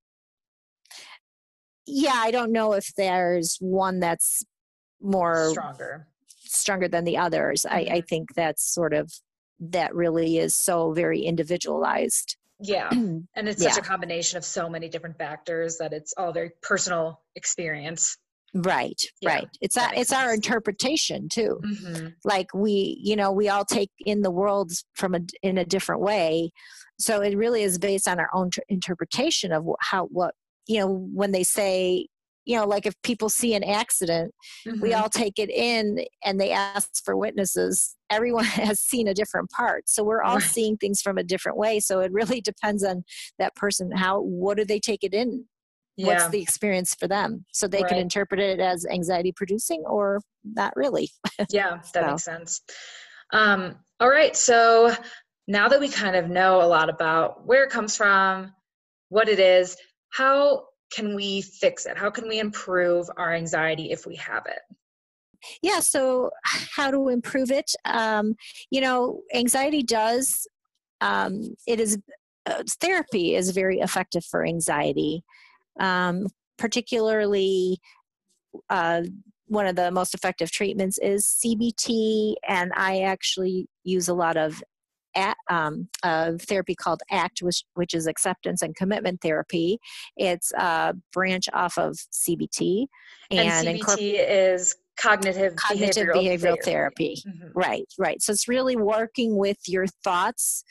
Yeah, 1.86 2.14
I 2.14 2.30
don't 2.30 2.52
know 2.52 2.72
if 2.72 2.92
there's 2.96 3.58
one 3.60 4.00
that's 4.00 4.44
more 5.00 5.50
stronger 5.50 6.08
stronger 6.38 6.88
than 6.88 7.04
the 7.04 7.18
others. 7.18 7.66
I, 7.66 7.74
I 7.74 7.84
mm-hmm. 7.84 8.06
think 8.08 8.34
that's 8.34 8.62
sort 8.62 8.94
of 8.94 9.12
that 9.60 9.94
really 9.94 10.38
is 10.38 10.56
so 10.56 10.92
very 10.92 11.22
individualized 11.22 12.36
yeah 12.60 12.88
and 12.90 13.26
it's 13.34 13.62
such 13.62 13.74
yeah. 13.74 13.78
a 13.78 13.84
combination 13.84 14.38
of 14.38 14.44
so 14.44 14.68
many 14.68 14.88
different 14.88 15.16
factors 15.18 15.78
that 15.78 15.92
it's 15.92 16.14
all 16.16 16.32
very 16.32 16.50
personal 16.62 17.20
experience 17.34 18.16
right 18.54 19.02
yeah, 19.20 19.34
right 19.34 19.48
it's 19.60 19.76
a, 19.76 19.88
it's 19.94 20.10
sense. 20.10 20.12
our 20.12 20.32
interpretation 20.32 21.28
too 21.28 21.60
mm-hmm. 21.64 22.08
like 22.24 22.52
we 22.54 22.98
you 23.02 23.16
know 23.16 23.30
we 23.30 23.48
all 23.48 23.64
take 23.64 23.90
in 24.04 24.22
the 24.22 24.30
world 24.30 24.72
from 24.94 25.14
a 25.14 25.20
in 25.42 25.58
a 25.58 25.64
different 25.64 26.00
way 26.00 26.50
so 26.98 27.20
it 27.20 27.36
really 27.36 27.62
is 27.62 27.78
based 27.78 28.08
on 28.08 28.18
our 28.18 28.30
own 28.32 28.50
t- 28.50 28.62
interpretation 28.68 29.52
of 29.52 29.66
how 29.80 30.06
what 30.06 30.34
you 30.66 30.78
know 30.78 30.88
when 31.12 31.32
they 31.32 31.42
say 31.42 32.06
you 32.46 32.56
know 32.56 32.64
like 32.64 32.86
if 32.86 32.94
people 33.02 33.28
see 33.28 33.54
an 33.54 33.64
accident 33.64 34.32
mm-hmm. 34.66 34.80
we 34.80 34.94
all 34.94 35.08
take 35.08 35.38
it 35.38 35.50
in 35.50 35.98
and 36.24 36.40
they 36.40 36.52
ask 36.52 37.04
for 37.04 37.16
witnesses 37.16 37.96
everyone 38.08 38.44
has 38.44 38.80
seen 38.80 39.08
a 39.08 39.14
different 39.14 39.50
part 39.50 39.88
so 39.88 40.02
we're 40.02 40.22
all 40.22 40.36
right. 40.36 40.44
seeing 40.44 40.76
things 40.76 41.02
from 41.02 41.18
a 41.18 41.24
different 41.24 41.58
way 41.58 41.78
so 41.78 42.00
it 42.00 42.12
really 42.12 42.40
depends 42.52 42.82
on 42.82 43.04
that 43.38 43.54
person 43.54 43.90
how 43.90 44.20
what 44.20 44.56
do 44.56 44.64
they 44.64 44.80
take 44.80 45.04
it 45.04 45.12
in 45.12 45.44
yeah. 45.96 46.06
what's 46.06 46.28
the 46.28 46.40
experience 46.40 46.94
for 46.94 47.08
them 47.08 47.44
so 47.52 47.66
they 47.66 47.80
right. 47.80 47.88
can 47.88 47.98
interpret 47.98 48.40
it 48.40 48.60
as 48.60 48.86
anxiety 48.86 49.32
producing 49.32 49.82
or 49.86 50.20
not 50.44 50.74
really 50.76 51.10
yeah 51.50 51.76
that 51.76 52.04
so. 52.04 52.06
makes 52.06 52.24
sense 52.24 52.60
um, 53.32 53.76
all 53.98 54.08
right 54.08 54.36
so 54.36 54.94
now 55.48 55.68
that 55.68 55.80
we 55.80 55.88
kind 55.88 56.16
of 56.16 56.28
know 56.28 56.62
a 56.62 56.66
lot 56.66 56.88
about 56.88 57.46
where 57.46 57.64
it 57.64 57.70
comes 57.70 57.96
from 57.96 58.52
what 59.08 59.28
it 59.28 59.38
is 59.38 59.76
how 60.10 60.64
can 60.92 61.14
we 61.14 61.42
fix 61.42 61.86
it? 61.86 61.96
How 61.96 62.10
can 62.10 62.28
we 62.28 62.38
improve 62.38 63.08
our 63.16 63.34
anxiety 63.34 63.90
if 63.90 64.06
we 64.06 64.16
have 64.16 64.44
it? 64.46 64.76
Yeah, 65.62 65.80
so 65.80 66.30
how 66.44 66.90
to 66.90 67.08
improve 67.08 67.50
it? 67.50 67.70
Um, 67.84 68.34
you 68.70 68.80
know, 68.80 69.20
anxiety 69.34 69.82
does, 69.82 70.46
um, 71.00 71.54
it 71.66 71.80
is, 71.80 71.98
uh, 72.46 72.62
therapy 72.80 73.34
is 73.34 73.50
very 73.50 73.80
effective 73.80 74.24
for 74.24 74.46
anxiety, 74.46 75.24
um, 75.80 76.26
particularly. 76.58 77.78
Uh, 78.70 79.02
one 79.48 79.66
of 79.66 79.76
the 79.76 79.92
most 79.92 80.12
effective 80.12 80.50
treatments 80.50 80.98
is 80.98 81.24
CBT, 81.24 82.34
and 82.48 82.72
I 82.74 83.02
actually 83.02 83.68
use 83.84 84.08
a 84.08 84.14
lot 84.14 84.36
of 84.36 84.60
at, 85.16 85.36
um, 85.48 85.88
a 86.02 86.38
therapy 86.38 86.74
called 86.74 87.00
ACT, 87.10 87.42
which, 87.42 87.64
which 87.74 87.94
is 87.94 88.06
acceptance 88.06 88.62
and 88.62 88.76
commitment 88.76 89.20
therapy. 89.22 89.78
It's 90.16 90.52
a 90.52 90.94
branch 91.12 91.48
off 91.52 91.78
of 91.78 91.96
CBT. 92.12 92.86
And, 93.30 93.66
and 93.66 93.80
CBT 93.80 94.24
is 94.28 94.76
cognitive, 94.96 95.56
cognitive 95.56 96.08
behavioral, 96.08 96.14
behavioral 96.14 96.62
therapy. 96.62 96.64
therapy. 96.64 97.22
Mm-hmm. 97.26 97.58
Right, 97.58 97.86
right. 97.98 98.22
So 98.22 98.32
it's 98.32 98.46
really 98.46 98.76
working 98.76 99.36
with 99.36 99.58
your 99.66 99.86
thoughts, 100.04 100.62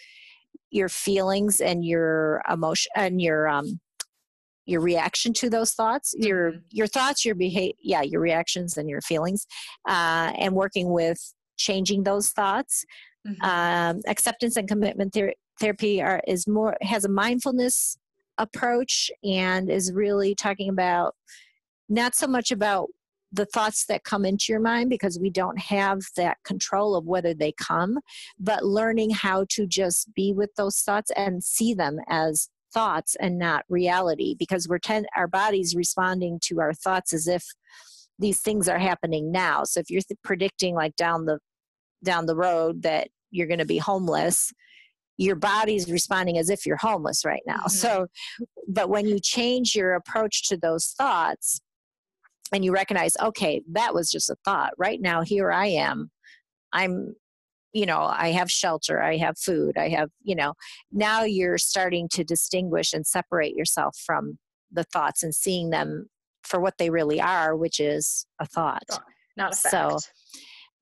your 0.70 0.90
feelings, 0.90 1.60
and 1.60 1.84
your 1.84 2.42
emotion 2.50 2.92
and 2.96 3.20
your 3.20 3.48
um, 3.50 3.80
your 4.66 4.82
reaction 4.82 5.34
to 5.34 5.50
those 5.50 5.74
thoughts 5.74 6.14
your 6.18 6.52
mm-hmm. 6.52 6.60
your 6.72 6.88
thoughts 6.88 7.24
your 7.24 7.36
behavior 7.36 7.74
yeah 7.82 8.02
your 8.02 8.22
reactions 8.22 8.78
and 8.78 8.90
your 8.90 9.02
feelings 9.02 9.46
uh, 9.88 10.32
and 10.38 10.54
working 10.54 10.92
with 10.92 11.34
changing 11.58 12.04
those 12.04 12.30
thoughts 12.32 12.86
Mm-hmm. 13.28 13.44
Um, 13.44 14.02
acceptance 14.08 14.56
and 14.56 14.68
commitment 14.68 15.14
ther- 15.14 15.34
therapy 15.60 16.02
are, 16.02 16.22
is 16.28 16.48
more 16.48 16.78
has 16.82 17.06
a 17.06 17.10
mindfulness 17.10 17.98
approach 18.38 19.10
and 19.24 19.70
is 19.70 19.92
really 19.92 20.36
talking 20.36 20.70
about 20.70 21.16
not 21.90 22.14
so 22.14 22.28
much 22.28 22.52
about 22.52 22.90
the 23.32 23.46
thoughts 23.46 23.86
that 23.88 24.04
come 24.04 24.26
into 24.26 24.46
your 24.50 24.60
mind 24.60 24.90
because 24.90 25.20
we 25.20 25.30
don't 25.30 25.60
have 25.60 26.02
that 26.16 26.38
control 26.46 26.96
of 26.96 27.06
whether 27.06 27.34
they 27.34 27.52
come, 27.54 27.98
but 28.40 28.64
learning 28.64 29.10
how 29.10 29.46
to 29.50 29.66
just 29.66 30.14
be 30.14 30.32
with 30.32 30.54
those 30.56 30.80
thoughts 30.80 31.12
and 31.18 31.44
see 31.44 31.74
them 31.74 32.00
as 32.08 32.50
thoughts 32.76 33.16
and 33.20 33.40
not 33.40 33.66
reality 33.70 34.36
because 34.38 34.68
we're 34.68 34.78
ten- 34.78 35.08
our 35.16 35.28
body's 35.28 35.76
responding 35.76 36.40
to 36.44 36.60
our 36.60 36.74
thoughts 36.74 37.14
as 37.14 37.28
if 37.28 37.44
these 38.20 38.42
things 38.42 38.70
are 38.70 38.78
happening 38.78 39.32
now. 39.32 39.64
So 39.64 39.80
if 39.80 39.90
you're 39.90 40.02
th- 40.02 40.20
predicting 40.24 40.76
like 40.76 40.96
down 40.96 41.26
the 41.26 41.40
down 42.04 42.28
the 42.28 42.36
road 42.36 42.84
that 42.84 43.08
you're 43.32 43.48
going 43.48 43.60
to 43.60 43.66
be 43.66 43.80
homeless 43.80 44.54
your 45.18 45.36
body's 45.36 45.90
responding 45.90 46.38
as 46.38 46.50
if 46.50 46.66
you're 46.66 46.78
homeless 46.78 47.24
right 47.26 47.44
now 47.46 47.56
mm-hmm. 47.68 47.70
so 47.70 48.08
but 48.68 48.90
when 48.90 49.08
you 49.08 49.20
change 49.20 49.76
your 49.76 49.94
approach 49.94 50.48
to 50.48 50.58
those 50.58 50.94
thoughts 50.98 51.62
and 52.54 52.64
you 52.64 52.72
recognize 52.72 53.16
okay 53.22 53.62
that 53.72 53.94
was 53.94 54.12
just 54.12 54.30
a 54.30 54.36
thought 54.46 54.72
right 54.78 55.02
now 55.02 55.22
here 55.22 55.52
i 55.52 55.68
am 55.68 56.10
i'm 56.74 57.16
you 57.76 57.86
know 57.86 58.00
i 58.00 58.32
have 58.32 58.50
shelter 58.50 59.02
i 59.02 59.18
have 59.18 59.38
food 59.38 59.78
i 59.78 59.90
have 59.90 60.10
you 60.24 60.36
know 60.36 60.54
now 60.92 61.24
you're 61.24 61.58
starting 61.58 62.08
to 62.10 62.24
distinguish 62.24 62.94
and 62.94 63.06
separate 63.06 63.56
yourself 63.56 63.96
from 64.06 64.38
the 64.72 64.84
thoughts 64.86 65.22
and 65.22 65.36
seeing 65.36 65.70
them 65.70 66.08
for 66.44 66.60
what 66.60 66.78
they 66.80 66.90
really 66.90 67.22
are 67.22 67.56
which 67.56 67.80
is 67.80 68.26
a 68.40 68.46
thought 68.46 68.84
not 69.38 69.54
a 69.54 69.56
fact. 69.56 69.72
So, 69.72 69.98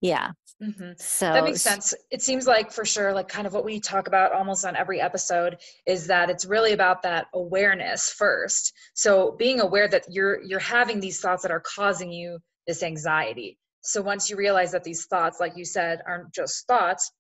yeah. 0.02 0.32
hmm 0.62 0.92
So 0.98 1.34
That 1.34 1.44
makes 1.44 1.62
sense. 1.62 1.94
It 2.12 2.22
seems 2.22 2.46
like 2.48 2.72
for 2.72 2.86
sure, 2.86 3.14
like 3.14 3.28
kind 3.28 3.48
of 3.48 3.54
what 3.54 3.66
we 3.66 3.80
talk 3.80 4.08
about 4.08 4.32
almost 4.32 4.66
on 4.66 4.76
every 4.76 5.02
episode 5.02 5.58
is 5.88 6.08
that 6.08 6.30
it's 6.30 6.46
really 6.46 6.74
about 6.74 7.02
that 7.04 7.28
awareness 7.34 8.12
first. 8.12 8.74
So 8.94 9.32
being 9.38 9.60
aware 9.60 9.88
that 9.88 10.06
you're 10.10 10.42
you're 10.44 10.60
having 10.60 11.00
these 11.00 11.20
thoughts 11.20 11.42
that 11.44 11.52
are 11.52 11.64
causing 11.76 12.12
you 12.12 12.40
this 12.68 12.84
anxiety. 12.84 13.58
So 13.84 14.02
once 14.02 14.30
you 14.30 14.36
realize 14.36 14.72
that 14.72 14.84
these 14.84 15.06
thoughts, 15.06 15.40
like 15.40 15.58
you 15.58 15.66
said, 15.66 16.02
aren't 16.08 16.34
just 16.34 16.66
thoughts, 16.68 17.12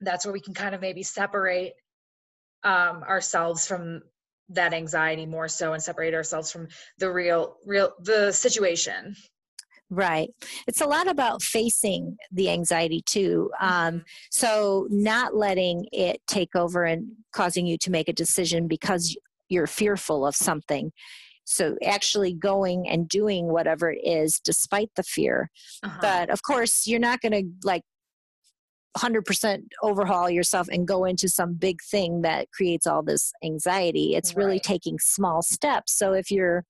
that's 0.00 0.24
where 0.26 0.32
we 0.32 0.40
can 0.40 0.54
kind 0.54 0.74
of 0.74 0.80
maybe 0.80 1.02
separate 1.02 1.74
um, 2.64 3.02
ourselves 3.02 3.66
from 3.66 4.02
that 4.50 4.74
anxiety 4.74 5.24
more 5.24 5.48
so 5.48 5.72
and 5.72 5.82
separate 5.82 6.14
ourselves 6.14 6.52
from 6.52 6.68
the 6.98 7.10
real 7.10 7.56
real 7.64 7.92
the 8.02 8.30
situation 8.30 9.14
Right. 9.90 10.30
It's 10.66 10.80
a 10.80 10.86
lot 10.86 11.08
about 11.08 11.42
facing 11.42 12.16
the 12.32 12.50
anxiety 12.50 13.02
too. 13.04 13.50
Um, 13.60 14.02
so, 14.30 14.88
not 14.90 15.36
letting 15.36 15.86
it 15.92 16.20
take 16.26 16.56
over 16.56 16.84
and 16.84 17.12
causing 17.32 17.66
you 17.66 17.76
to 17.78 17.90
make 17.90 18.08
a 18.08 18.12
decision 18.12 18.66
because 18.66 19.16
you're 19.48 19.66
fearful 19.66 20.26
of 20.26 20.34
something. 20.34 20.90
So, 21.44 21.76
actually 21.84 22.32
going 22.32 22.88
and 22.88 23.08
doing 23.08 23.48
whatever 23.48 23.90
it 23.90 24.00
is 24.02 24.40
despite 24.40 24.90
the 24.96 25.02
fear. 25.02 25.50
Uh-huh. 25.82 25.98
But 26.00 26.30
of 26.30 26.42
course, 26.42 26.86
you're 26.86 27.00
not 27.00 27.20
going 27.20 27.32
to 27.32 27.44
like 27.64 27.82
100% 28.96 29.62
overhaul 29.82 30.30
yourself 30.30 30.68
and 30.68 30.86
go 30.86 31.04
into 31.04 31.28
some 31.28 31.54
big 31.54 31.80
thing 31.82 32.22
that 32.22 32.50
creates 32.52 32.86
all 32.86 33.02
this 33.02 33.32
anxiety. 33.44 34.14
It's 34.14 34.36
really 34.36 34.60
taking 34.60 34.98
small 34.98 35.42
steps. 35.42 35.96
So, 35.98 36.12
if 36.14 36.30
you're 36.30 36.64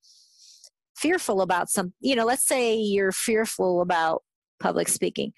fearful 0.95 1.41
about 1.41 1.69
some 1.69 1.93
you 1.99 2.15
know 2.15 2.25
let's 2.25 2.47
say 2.47 2.75
you're 2.75 3.11
fearful 3.11 3.81
about 3.81 4.23
public 4.61 4.87
speaking 4.87 5.33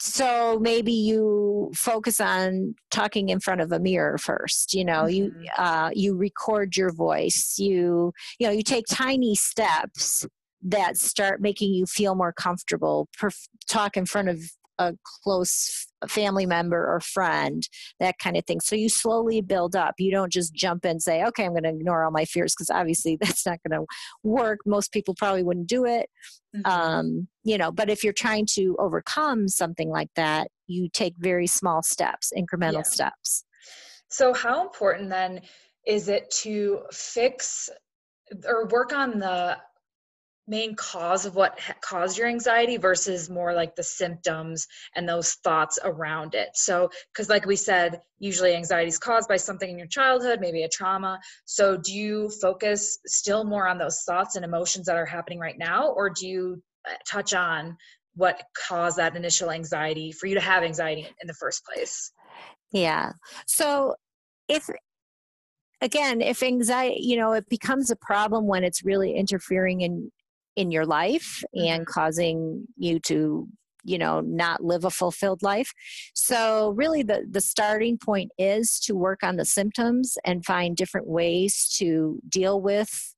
so 0.00 0.58
maybe 0.60 0.92
you 0.92 1.70
focus 1.74 2.20
on 2.20 2.74
talking 2.90 3.28
in 3.28 3.40
front 3.40 3.60
of 3.60 3.72
a 3.72 3.78
mirror 3.78 4.18
first 4.18 4.74
you 4.74 4.84
know 4.84 5.06
you 5.06 5.30
Mhm. 5.30 5.46
uh, 5.58 5.90
you 5.94 6.16
record 6.16 6.76
your 6.76 6.92
voice 6.92 7.54
you 7.58 8.12
you 8.38 8.46
know 8.46 8.52
you 8.52 8.62
take 8.62 8.84
tiny 8.90 9.34
steps 9.34 10.26
that 10.62 10.96
start 10.96 11.40
making 11.40 11.72
you 11.72 11.86
feel 11.86 12.14
more 12.14 12.32
comfortable 12.32 13.08
perf- 13.20 13.48
talk 13.68 13.96
in 13.96 14.06
front 14.06 14.28
of 14.28 14.40
a 14.78 14.94
close 15.22 15.86
family 16.08 16.46
member 16.46 16.86
or 16.92 17.00
friend 17.00 17.62
that 18.00 18.16
kind 18.18 18.36
of 18.36 18.44
thing. 18.44 18.60
So 18.60 18.76
you 18.76 18.88
slowly 18.88 19.40
build 19.40 19.74
up. 19.76 19.94
You 19.98 20.10
don't 20.10 20.32
just 20.32 20.54
jump 20.54 20.84
in 20.84 20.92
and 20.92 21.02
say 21.02 21.24
okay 21.24 21.44
i'm 21.44 21.52
going 21.52 21.62
to 21.64 21.70
ignore 21.70 22.04
all 22.04 22.10
my 22.10 22.24
fears 22.24 22.54
because 22.54 22.70
obviously 22.70 23.16
that's 23.20 23.46
not 23.46 23.58
going 23.66 23.80
to 23.80 23.86
work. 24.22 24.60
Most 24.66 24.92
people 24.92 25.14
probably 25.14 25.42
wouldn't 25.42 25.66
do 25.68 25.84
it. 25.84 26.08
Mhm. 26.54 26.66
um, 26.70 27.28
you 27.42 27.58
know 27.58 27.72
but 27.72 27.90
if 27.90 28.04
you're 28.04 28.12
trying 28.12 28.46
to 28.46 28.76
overcome 28.78 29.48
something 29.48 29.88
like 29.90 30.10
that 30.14 30.48
you 30.68 30.88
take 30.92 31.14
very 31.18 31.48
small 31.48 31.82
steps 31.82 32.32
incremental 32.36 32.74
Yeah. 32.74 32.82
steps. 32.82 33.44
So, 34.08 34.32
how 34.32 34.62
important 34.62 35.10
then 35.10 35.40
is 35.86 36.08
it 36.08 36.30
to 36.42 36.82
fix 36.92 37.68
or 38.46 38.66
work 38.68 38.92
on 38.92 39.18
the 39.18 39.56
main 40.46 40.74
cause 40.76 41.24
of 41.24 41.34
what 41.34 41.58
ha- 41.58 41.74
caused 41.80 42.18
your 42.18 42.26
anxiety 42.26 42.76
versus 42.76 43.30
more 43.30 43.54
like 43.54 43.74
the 43.74 43.82
symptoms 43.82 44.66
and 44.94 45.08
those 45.08 45.34
thoughts 45.44 45.78
around 45.84 46.34
it? 46.34 46.50
So, 46.54 46.90
because 47.12 47.28
like 47.28 47.46
we 47.46 47.56
said, 47.56 48.00
usually 48.18 48.54
anxiety 48.54 48.88
is 48.88 48.98
caused 48.98 49.28
by 49.28 49.36
something 49.36 49.70
in 49.70 49.78
your 49.78 49.86
childhood, 49.86 50.40
maybe 50.40 50.62
a 50.62 50.68
trauma. 50.68 51.18
So, 51.44 51.76
do 51.76 51.92
you 51.92 52.30
focus 52.40 52.98
still 53.06 53.44
more 53.44 53.68
on 53.68 53.78
those 53.78 54.02
thoughts 54.02 54.36
and 54.36 54.44
emotions 54.44 54.86
that 54.86 54.96
are 54.96 55.06
happening 55.06 55.38
right 55.38 55.58
now, 55.58 55.88
or 55.88 56.10
do 56.10 56.26
you 56.26 56.62
uh, 56.88 56.94
touch 57.08 57.34
on 57.34 57.76
what 58.16 58.42
caused 58.68 58.98
that 58.98 59.16
initial 59.16 59.50
anxiety 59.50 60.12
for 60.12 60.26
you 60.26 60.34
to 60.34 60.40
have 60.40 60.62
anxiety 60.62 61.08
in 61.20 61.26
the 61.26 61.34
first 61.34 61.64
place? 61.64 62.12
yeah 62.72 63.12
so 63.46 63.94
if 64.48 64.68
again 65.80 66.20
if 66.20 66.42
anxiety 66.42 67.00
you 67.00 67.16
know 67.16 67.32
it 67.32 67.48
becomes 67.48 67.90
a 67.90 67.96
problem 67.96 68.46
when 68.46 68.64
it's 68.64 68.84
really 68.84 69.14
interfering 69.14 69.80
in 69.80 70.10
in 70.56 70.70
your 70.70 70.86
life 70.86 71.42
and 71.54 71.86
causing 71.86 72.66
you 72.76 73.00
to 73.00 73.48
you 73.86 73.98
know 73.98 74.20
not 74.20 74.64
live 74.64 74.84
a 74.84 74.90
fulfilled 74.90 75.42
life. 75.42 75.72
So 76.14 76.70
really 76.76 77.02
the 77.02 77.26
the 77.30 77.40
starting 77.40 77.98
point 77.98 78.30
is 78.38 78.80
to 78.80 78.94
work 78.94 79.22
on 79.22 79.36
the 79.36 79.44
symptoms 79.44 80.16
and 80.24 80.44
find 80.44 80.76
different 80.76 81.06
ways 81.06 81.68
to 81.78 82.20
deal 82.28 82.60
with 82.60 83.14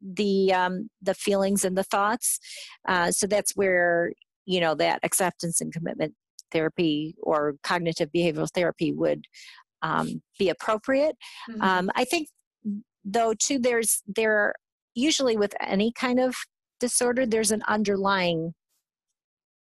the 0.00 0.52
um 0.52 0.88
the 1.02 1.14
feelings 1.14 1.64
and 1.64 1.76
the 1.76 1.84
thoughts. 1.84 2.38
Uh, 2.88 3.10
so 3.10 3.26
that's 3.26 3.52
where 3.56 4.12
you 4.46 4.60
know 4.60 4.74
that 4.74 5.00
acceptance 5.02 5.60
and 5.60 5.72
commitment 5.72 6.14
therapy 6.52 7.16
or 7.22 7.54
cognitive 7.62 8.08
behavioral 8.14 8.48
therapy 8.54 8.92
would 8.92 9.26
um, 9.82 10.22
be 10.38 10.48
appropriate. 10.48 11.16
Mhm. 11.50 11.62
um, 11.62 11.90
I 11.94 12.04
think, 12.04 12.28
though, 13.04 13.34
too, 13.34 13.58
there's 13.58 14.02
there 14.06 14.54
usually 14.94 15.36
with 15.36 15.54
any 15.60 15.92
kind 15.92 16.18
of 16.18 16.34
disorder, 16.80 17.26
there's 17.26 17.50
an 17.50 17.62
underlying 17.68 18.54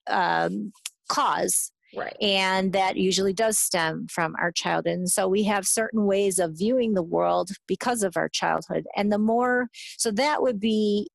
um, 0.08 0.72
cause, 1.08 1.72
right. 1.96 2.16
and 2.20 2.72
that 2.72 2.96
usually 2.96 3.32
does 3.32 3.58
stem 3.58 4.06
from 4.10 4.34
our 4.38 4.52
childhood. 4.52 4.94
And 4.94 5.10
so 5.10 5.28
we 5.28 5.44
have 5.44 5.66
certain 5.66 6.06
ways 6.06 6.38
of 6.38 6.58
viewing 6.58 6.94
the 6.94 7.02
world 7.02 7.50
because 7.66 8.02
of 8.02 8.16
our 8.16 8.28
childhood, 8.28 8.86
and 8.96 9.12
the 9.12 9.18
more 9.18 9.68
so 9.98 10.10
that 10.12 10.42
would 10.42 10.60
be 10.60 11.08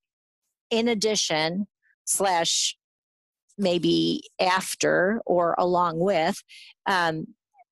in 0.69 0.87
addition 0.87 1.67
slash 2.05 2.77
maybe 3.57 4.21
after 4.39 5.21
or 5.25 5.55
along 5.57 5.99
with 5.99 6.41
um, 6.85 7.25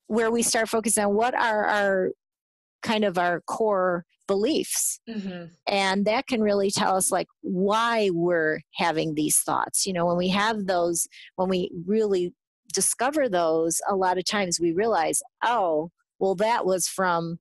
where 0.08 0.32
we 0.32 0.42
start 0.42 0.70
focusing 0.70 1.06
on 1.06 1.14
what 1.14 1.34
are 1.34 1.66
our 1.66 2.12
kind 2.86 3.04
of 3.04 3.18
our 3.18 3.42
core 3.42 4.06
beliefs. 4.28 5.00
Hmm 5.12 5.46
and 5.68 6.06
that 6.06 6.28
can 6.28 6.42
really 6.42 6.70
tell 6.70 6.96
us 6.96 7.12
like 7.12 7.28
why 7.42 8.10
we're 8.14 8.60
having 8.76 9.16
these 9.16 9.40
thoughts. 9.42 9.86
You 9.88 9.94
know 9.94 10.06
when 10.06 10.18
we 10.18 10.30
have 10.30 10.68
those 10.68 11.08
when 11.38 11.50
we 11.50 11.72
really 11.88 12.34
discover 12.74 13.28
those 13.30 13.82
a 13.90 13.96
lot 13.96 14.18
of 14.18 14.26
times 14.26 14.60
we 14.60 14.72
realize 14.74 15.22
oh 15.44 15.90
well 16.20 16.36
that 16.36 16.66
was 16.66 16.88
from 16.88 17.40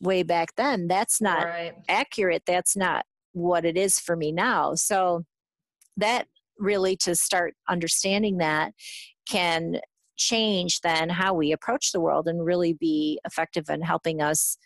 way 0.00 0.22
back 0.22 0.48
then. 0.56 0.88
That's 0.88 1.20
not 1.20 1.44
Right. 1.46 1.74
accurate. 1.88 2.42
That's 2.46 2.76
not 2.76 3.04
what 3.32 3.64
it 3.64 3.76
is 3.76 3.98
for 4.00 4.16
me 4.16 4.32
now. 4.32 4.74
So 4.74 5.24
that 5.96 6.26
really 6.58 6.96
to 6.96 7.14
start 7.14 7.54
understanding 7.68 8.38
that 8.38 8.72
can 9.28 9.80
change 10.16 10.80
then 10.80 11.08
how 11.10 11.34
we 11.34 11.52
approach 11.52 11.92
the 11.92 12.00
world 12.00 12.26
and 12.28 12.44
really 12.44 12.72
be 12.72 13.20
effective 13.24 13.70
in 13.70 13.82
helping 13.82 14.20
us 14.20 14.56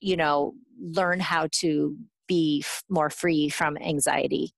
you 0.00 0.16
know 0.16 0.54
learn 0.80 1.20
how 1.20 1.48
to 1.52 1.96
be 2.26 2.62
f- 2.64 2.82
more 2.88 3.10
free 3.10 3.48
from 3.48 3.76
anxiety 3.78 4.52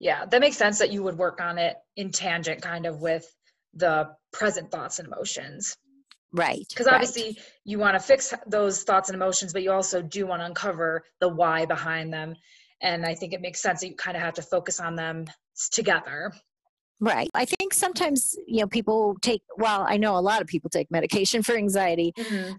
Yeah, 0.00 0.24
that 0.26 0.40
makes 0.40 0.56
sense 0.56 0.78
that 0.78 0.92
you 0.92 1.02
would 1.02 1.18
work 1.18 1.40
on 1.40 1.58
it 1.58 1.76
in 1.96 2.10
tangent 2.12 2.62
kind 2.62 2.86
of 2.86 3.00
with 3.00 3.26
the 3.74 4.08
present 4.32 4.70
thoughts 4.70 4.98
and 4.98 5.08
emotions. 5.08 5.76
right 6.32 6.64
Because 6.68 6.86
right. 6.86 6.94
obviously 6.94 7.38
you 7.64 7.78
want 7.78 7.94
to 7.94 8.00
fix 8.00 8.32
those 8.46 8.82
thoughts 8.84 9.08
and 9.08 9.16
emotions, 9.16 9.52
but 9.52 9.62
you 9.62 9.72
also 9.72 10.00
do 10.00 10.26
want 10.26 10.40
to 10.42 10.46
uncover 10.46 11.02
the 11.20 11.28
why 11.28 11.66
behind 11.66 12.12
them. 12.12 12.34
And 12.80 13.04
I 13.04 13.14
think 13.14 13.32
it 13.32 13.40
makes 13.40 13.60
sense 13.60 13.80
that 13.80 13.88
you 13.88 13.96
kind 13.96 14.16
of 14.16 14.22
have 14.22 14.34
to 14.34 14.42
focus 14.42 14.78
on 14.80 14.94
them 14.94 15.26
together. 15.72 16.32
right 17.00 17.28
i 17.34 17.44
think 17.44 17.57
sometimes 17.72 18.36
you 18.46 18.60
know 18.60 18.66
people 18.66 19.16
take 19.22 19.42
well 19.56 19.84
i 19.88 19.96
know 19.96 20.16
a 20.16 20.20
lot 20.20 20.40
of 20.40 20.46
people 20.46 20.70
take 20.70 20.90
medication 20.90 21.42
for 21.42 21.56
anxiety 21.56 22.12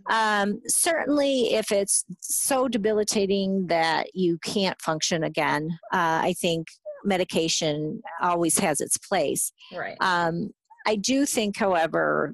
Um, 0.10 0.62
certainly, 0.68 1.54
if 1.54 1.72
it's 1.72 2.06
so 2.20 2.68
debilitating 2.68 3.68
that 3.68 4.16
you 4.16 4.38
can't 4.44 4.80
function 4.82 5.24
again, 5.24 5.70
uh, 5.94 6.22
I 6.24 6.34
think 6.40 6.68
medication 7.04 8.02
always 8.22 8.58
has 8.60 8.82
its 8.82 8.98
place. 8.98 9.52
Right. 9.74 9.98
Um, 10.02 10.52
I 10.88 10.96
do 10.96 11.26
think, 11.26 11.58
however, 11.58 12.34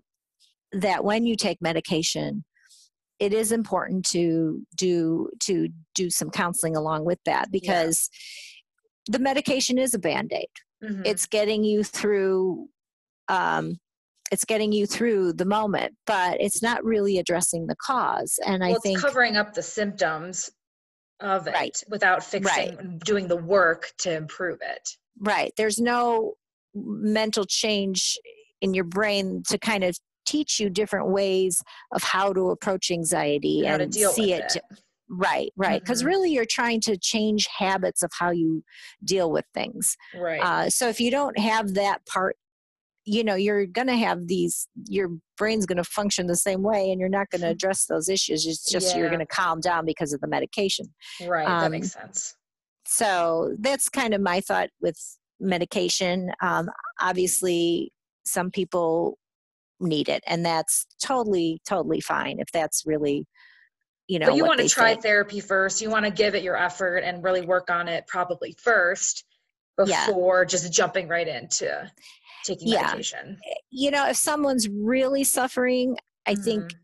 that 0.72 1.04
when 1.04 1.26
you 1.26 1.36
take 1.36 1.62
medication, 1.62 2.44
it 3.20 3.34
is 3.34 3.52
important 3.52 4.06
to 4.08 4.66
do 4.76 5.30
to 5.42 5.70
do 5.94 6.10
some 6.10 6.30
counseling 6.30 6.76
along 6.76 7.06
with 7.06 7.20
that 7.26 7.52
because 7.52 8.10
the 9.08 9.20
medication 9.20 9.78
is 9.78 9.94
a 9.94 10.00
band-aid 10.00 10.48
Mhm. 10.84 11.06
it's 11.06 11.26
getting 11.26 11.64
you 11.64 11.84
through 11.84 12.68
um, 13.28 13.78
it's 14.32 14.46
getting 14.46 14.72
you 14.72 14.86
through 14.88 15.34
the 15.34 15.46
moment 15.46 15.94
but 16.06 16.40
it's 16.42 16.62
not 16.62 16.84
really 16.84 17.18
addressing 17.20 17.68
the 17.68 17.76
cause 17.78 18.38
and 18.46 18.62
well, 18.62 18.72
i 18.72 18.74
it's 18.74 18.82
think 18.84 19.00
covering 19.00 19.38
up 19.38 19.54
the 19.54 19.62
symptoms 19.64 20.50
of 21.22 21.48
it 21.48 21.54
Right. 21.54 21.84
without 21.88 22.24
fixing 22.24 22.78
and 22.78 23.00
doing 23.00 23.28
the 23.28 23.38
work 23.38 23.92
to 24.00 24.12
improve 24.14 24.60
it. 24.62 24.90
right 25.20 25.54
there's 25.58 25.80
no 25.80 26.34
mental 26.74 27.46
change 27.46 28.18
in 28.62 28.74
your 28.74 28.84
brain 28.84 29.44
to 29.48 29.58
kind 29.58 29.84
of 29.84 29.98
teach 30.26 30.60
you 30.60 30.70
different 30.70 31.08
ways 31.10 31.62
of 31.92 32.02
how 32.04 32.34
to 32.34 32.50
approach 32.50 32.90
anxiety 32.92 33.66
And 33.66 33.78
to 33.80 33.84
and 33.84 33.94
deal 33.94 34.12
see 34.12 34.32
with 34.32 34.42
it 34.42 34.56
it. 34.58 34.64
Right, 35.10 35.52
right. 35.56 35.82
Because 35.84 36.02
Mhm. 36.02 36.08
really, 36.08 36.32
you're 36.32 36.46
trying 36.46 36.82
to 36.82 36.98
change 36.98 37.48
habits 37.48 38.02
of 38.02 38.12
how 38.18 38.32
you 38.32 38.64
deal 39.04 39.32
with 39.32 39.46
things. 39.54 39.96
Right. 40.16 40.42
Uh, 40.42 40.70
so 40.70 40.90
if 40.90 41.00
you 41.00 41.12
don't 41.12 41.38
have 41.38 41.76
that 41.76 42.06
part, 42.06 42.38
you 43.06 43.24
know, 43.24 43.36
you're 43.36 43.68
going 43.68 43.88
to 43.88 43.96
have 43.96 44.28
these, 44.28 44.68
your 44.88 45.10
brain's 45.38 45.68
going 45.68 45.78
to 45.78 45.84
function 45.84 46.26
the 46.26 46.36
same 46.36 46.64
way 46.64 46.90
and 46.90 47.00
you're 47.00 47.08
not 47.08 47.30
going 47.30 47.42
to 47.42 47.50
address 47.50 47.86
those 47.86 48.10
issues. 48.10 48.48
It's 48.48 48.70
just 48.70 48.96
you're 48.96 49.10
going 49.10 49.20
to 49.20 49.28
calm 49.28 49.60
down 49.60 49.86
because 49.86 50.12
of 50.12 50.22
the 50.22 50.28
medication. 50.28 50.88
right. 51.22 51.48
that 51.48 51.72
makes 51.72 51.96
um, 51.96 52.02
sense. 52.02 52.36
So 52.88 53.56
that's 53.60 53.90
kind 53.90 54.14
of 54.14 54.22
my 54.22 54.42
thought 54.42 54.70
with 54.82 54.98
medication. 55.40 56.32
Um, 56.42 56.70
obviously, 57.00 57.92
some 58.26 58.50
people 58.52 59.18
need 59.80 60.08
it, 60.10 60.24
and 60.28 60.46
that's 60.46 60.86
totally, 61.04 61.62
totally 61.68 62.00
fine 62.02 62.40
if 62.40 62.48
that's 62.52 62.84
really, 62.86 63.28
you 64.08 64.20
know, 64.20 64.28
but 64.28 64.36
you 64.36 64.46
want 64.46 64.60
to 64.60 64.70
try 64.70 64.92
think. 64.92 65.04
therapy 65.04 65.40
first. 65.40 65.82
You 65.82 65.90
want 65.90 66.06
to 66.06 66.12
give 66.12 66.36
it 66.36 66.44
your 66.44 66.58
effort 66.58 66.98
and 67.00 67.24
really 67.24 67.42
work 67.42 67.70
on 67.70 67.88
it 67.88 68.06
probably 68.08 68.56
first 68.60 69.26
Yeah. 69.86 70.06
before 70.06 70.46
just 70.46 70.72
jumping 70.72 71.08
right 71.08 71.28
into 71.28 71.92
taking 72.44 72.70
Yeah. 72.70 72.84
medication. 72.84 73.40
You 73.72 73.92
know, 73.92 74.08
if 74.08 74.16
someone's 74.18 74.70
really 74.70 75.24
suffering, 75.24 75.98
I 76.26 76.36
think 76.36 76.66
Mhm. 76.66 76.76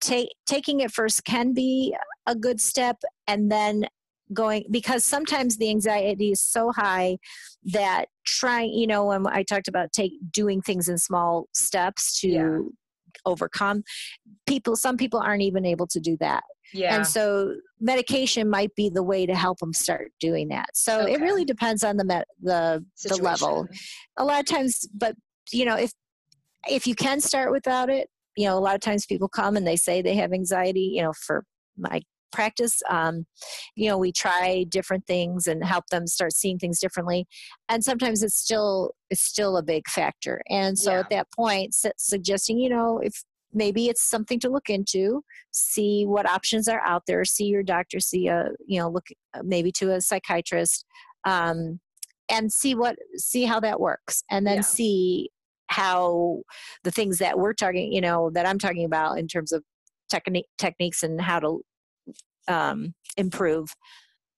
take 0.00 0.28
taking 0.46 0.80
it 0.80 0.92
first 0.92 1.24
can 1.24 1.52
be 1.52 1.94
a 2.26 2.34
good 2.34 2.60
step 2.60 3.02
and 3.26 3.50
then 3.50 3.86
going 4.32 4.64
because 4.70 5.04
sometimes 5.04 5.56
the 5.56 5.70
anxiety 5.70 6.30
is 6.30 6.40
so 6.40 6.70
high 6.70 7.18
that 7.64 8.06
trying 8.24 8.70
you 8.74 8.86
know 8.86 9.06
when 9.06 9.26
i 9.26 9.42
talked 9.42 9.66
about 9.68 9.90
take 9.90 10.12
doing 10.30 10.60
things 10.60 10.88
in 10.88 10.98
small 10.98 11.48
steps 11.54 12.20
to 12.20 12.28
Yeah. 12.28 12.58
Overcome. 13.24 13.82
People 14.46 14.76
some 14.76 14.96
people 14.96 15.20
aren't 15.20 15.42
even 15.42 15.64
able 15.64 15.86
to 15.88 16.00
do 16.00 16.16
that. 16.20 16.44
Yeah. 16.74 16.96
and 16.96 17.06
so 17.06 17.54
medication 17.80 18.50
might 18.50 18.74
be 18.74 18.90
the 18.90 19.02
way 19.02 19.24
to 19.24 19.34
help 19.34 19.58
them 19.58 19.72
start 19.72 20.12
doing 20.20 20.48
that. 20.48 20.68
So 20.74 21.06
it 21.06 21.18
really 21.18 21.46
depends 21.46 21.82
on 21.82 21.96
the 21.96 22.04
met, 22.04 22.28
the 22.42 22.84
the 23.04 23.16
level. 23.16 23.66
A 24.18 24.24
lot 24.24 24.40
of 24.40 24.46
times 24.46 24.86
but 24.92 25.14
you 25.52 25.64
know 25.64 25.76
if 25.76 25.92
if 26.68 26.86
you 26.86 26.94
can 26.94 27.20
start 27.20 27.50
without 27.52 27.88
it 27.88 28.08
you 28.36 28.46
know 28.46 28.56
a 28.56 28.60
lot 28.60 28.74
of 28.74 28.80
times 28.80 29.06
people 29.06 29.28
come 29.28 29.56
and 29.56 29.66
they 29.66 29.76
say 29.76 30.02
they 30.02 30.14
have 30.14 30.32
anxiety 30.32 30.92
you 30.94 31.02
know 31.02 31.12
for 31.12 31.44
my 31.76 32.00
practice 32.32 32.80
um, 32.90 33.26
you 33.76 33.88
know 33.88 33.98
we 33.98 34.12
try 34.12 34.64
different 34.68 35.06
things 35.06 35.46
and 35.46 35.64
help 35.64 35.84
them 35.90 36.06
start 36.06 36.32
seeing 36.32 36.58
things 36.58 36.78
differently 36.80 37.26
and 37.68 37.82
sometimes 37.84 38.22
it's 38.22 38.36
still 38.36 38.92
it's 39.10 39.22
still 39.22 39.56
a 39.56 39.62
big 39.62 39.88
factor 39.88 40.42
and 40.48 40.78
so 40.78 40.92
Yeah. 40.92 41.00
at 41.00 41.10
that 41.10 41.26
point 41.34 41.74
su- 41.74 41.90
suggesting 41.96 42.58
you 42.58 42.68
know 42.68 42.98
if 43.02 43.22
maybe 43.52 43.88
it's 43.88 44.02
something 44.08 44.38
to 44.40 44.50
look 44.50 44.68
into 44.68 45.22
see 45.52 46.04
what 46.04 46.28
options 46.28 46.68
are 46.68 46.82
out 46.84 47.02
there 47.06 47.24
see 47.24 47.46
your 47.46 47.62
doctor 47.62 47.98
see 48.00 48.28
a 48.28 48.48
you 48.66 48.78
know 48.78 48.88
look 48.90 49.06
uh, 49.34 49.40
maybe 49.44 49.72
to 49.72 49.92
a 49.92 50.00
psychiatrist 50.00 50.84
um, 51.24 51.80
and 52.30 52.52
see 52.52 52.74
what 52.74 52.96
see 53.16 53.44
how 53.44 53.58
that 53.60 53.80
works 53.80 54.22
and 54.30 54.46
then 54.46 54.56
Yeah. 54.56 54.60
see 54.62 55.30
how 55.68 56.40
the 56.84 56.90
things 56.90 57.18
that 57.18 57.38
we're 57.38 57.52
talking 57.54 57.92
you 57.92 58.00
know 58.00 58.30
that 58.30 58.46
i'm 58.46 58.58
talking 58.58 58.84
about 58.86 59.18
in 59.18 59.28
terms 59.28 59.52
of 59.52 59.62
technique 60.10 60.46
techniques 60.56 61.02
and 61.02 61.20
how 61.20 61.38
to 61.38 61.60
um, 62.48 62.94
improve 63.16 63.68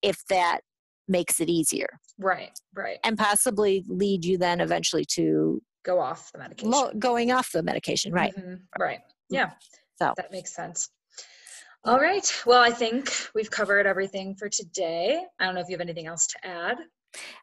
if 0.03 0.16
that 0.29 0.61
makes 1.09 1.40
it 1.40 1.49
easier 1.49 1.88
Right. 2.18 2.53
Right. 2.75 2.99
and 3.05 3.16
possibly 3.18 3.85
lead 3.88 4.25
you 4.25 4.38
then 4.38 4.61
eventually 4.61 5.05
to 5.16 5.61
Go 5.85 5.99
off 6.01 6.31
the 6.33 6.38
medication. 6.38 6.70
lo- 6.70 6.92
going 6.99 7.33
off 7.33 7.51
the 7.53 7.62
medication 7.62 8.12
right 8.12 8.35
Mhm. 8.37 8.61
Right. 8.79 9.01
Yeah. 9.29 9.51
So- 9.99 10.12
that 10.16 10.31
makes 10.33 10.55
sense. 10.55 10.88
All 11.85 11.99
right. 11.99 12.31
Well, 12.44 12.61
I 12.62 12.70
think 12.70 13.11
we've 13.35 13.51
covered 13.51 13.87
everything 13.87 14.35
for 14.37 14.51
today. 14.51 15.25
I 15.38 15.46
don't 15.46 15.55
know 15.55 15.62
if 15.62 15.68
you 15.68 15.75
have 15.75 15.81
anything 15.81 16.07
else 16.07 16.27
to 16.29 16.46
add. 16.46 16.77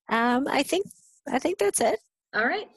um, 0.10 0.48
i 0.48 0.64
think 0.64 0.86
i 1.30 1.38
think 1.40 1.58
that's 1.58 1.82
it 1.82 2.00
All 2.34 2.46
right. 2.46 2.68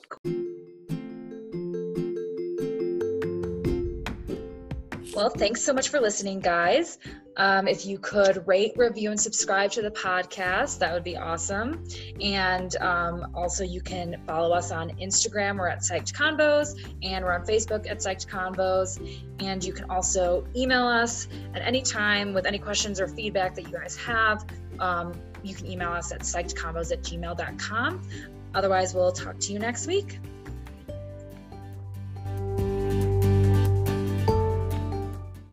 Well, 5.20 5.28
thanks 5.28 5.60
so 5.60 5.74
much 5.74 5.90
for 5.90 6.00
listening, 6.00 6.40
guys. 6.40 6.96
Um, 7.36 7.68
if 7.68 7.84
you 7.84 7.98
could 7.98 8.42
rate, 8.48 8.72
review, 8.76 9.10
and 9.10 9.20
subscribe 9.20 9.70
to 9.72 9.82
the 9.82 9.90
podcast, 9.90 10.78
that 10.78 10.94
would 10.94 11.04
be 11.04 11.14
awesome. 11.14 11.84
And 12.22 12.74
um, 12.78 13.30
also, 13.34 13.62
you 13.62 13.82
can 13.82 14.16
follow 14.26 14.54
us 14.54 14.70
on 14.70 14.88
Instagram. 14.96 15.58
We're 15.58 15.68
at 15.68 15.80
Psyched 15.80 16.14
Convos, 16.14 16.74
and 17.02 17.22
we're 17.22 17.34
on 17.34 17.44
Facebook 17.44 17.86
at 17.86 17.98
Psyched 17.98 18.28
Convos. 18.28 18.98
And 19.40 19.62
you 19.62 19.74
can 19.74 19.90
also 19.90 20.46
email 20.56 20.86
us 20.86 21.28
at 21.54 21.60
any 21.60 21.82
time 21.82 22.32
with 22.32 22.46
any 22.46 22.58
questions 22.58 22.98
or 22.98 23.06
feedback 23.06 23.54
that 23.56 23.66
you 23.66 23.72
guys 23.72 23.98
have. 23.98 24.46
Um, 24.78 25.12
you 25.42 25.54
can 25.54 25.70
email 25.70 25.90
us 25.90 26.12
at 26.12 26.20
psychedconvos 26.20 26.92
at 26.92 27.02
gmail.com. 27.02 28.02
Otherwise, 28.54 28.94
we'll 28.94 29.12
talk 29.12 29.38
to 29.40 29.52
you 29.52 29.58
next 29.58 29.86
week. 29.86 30.18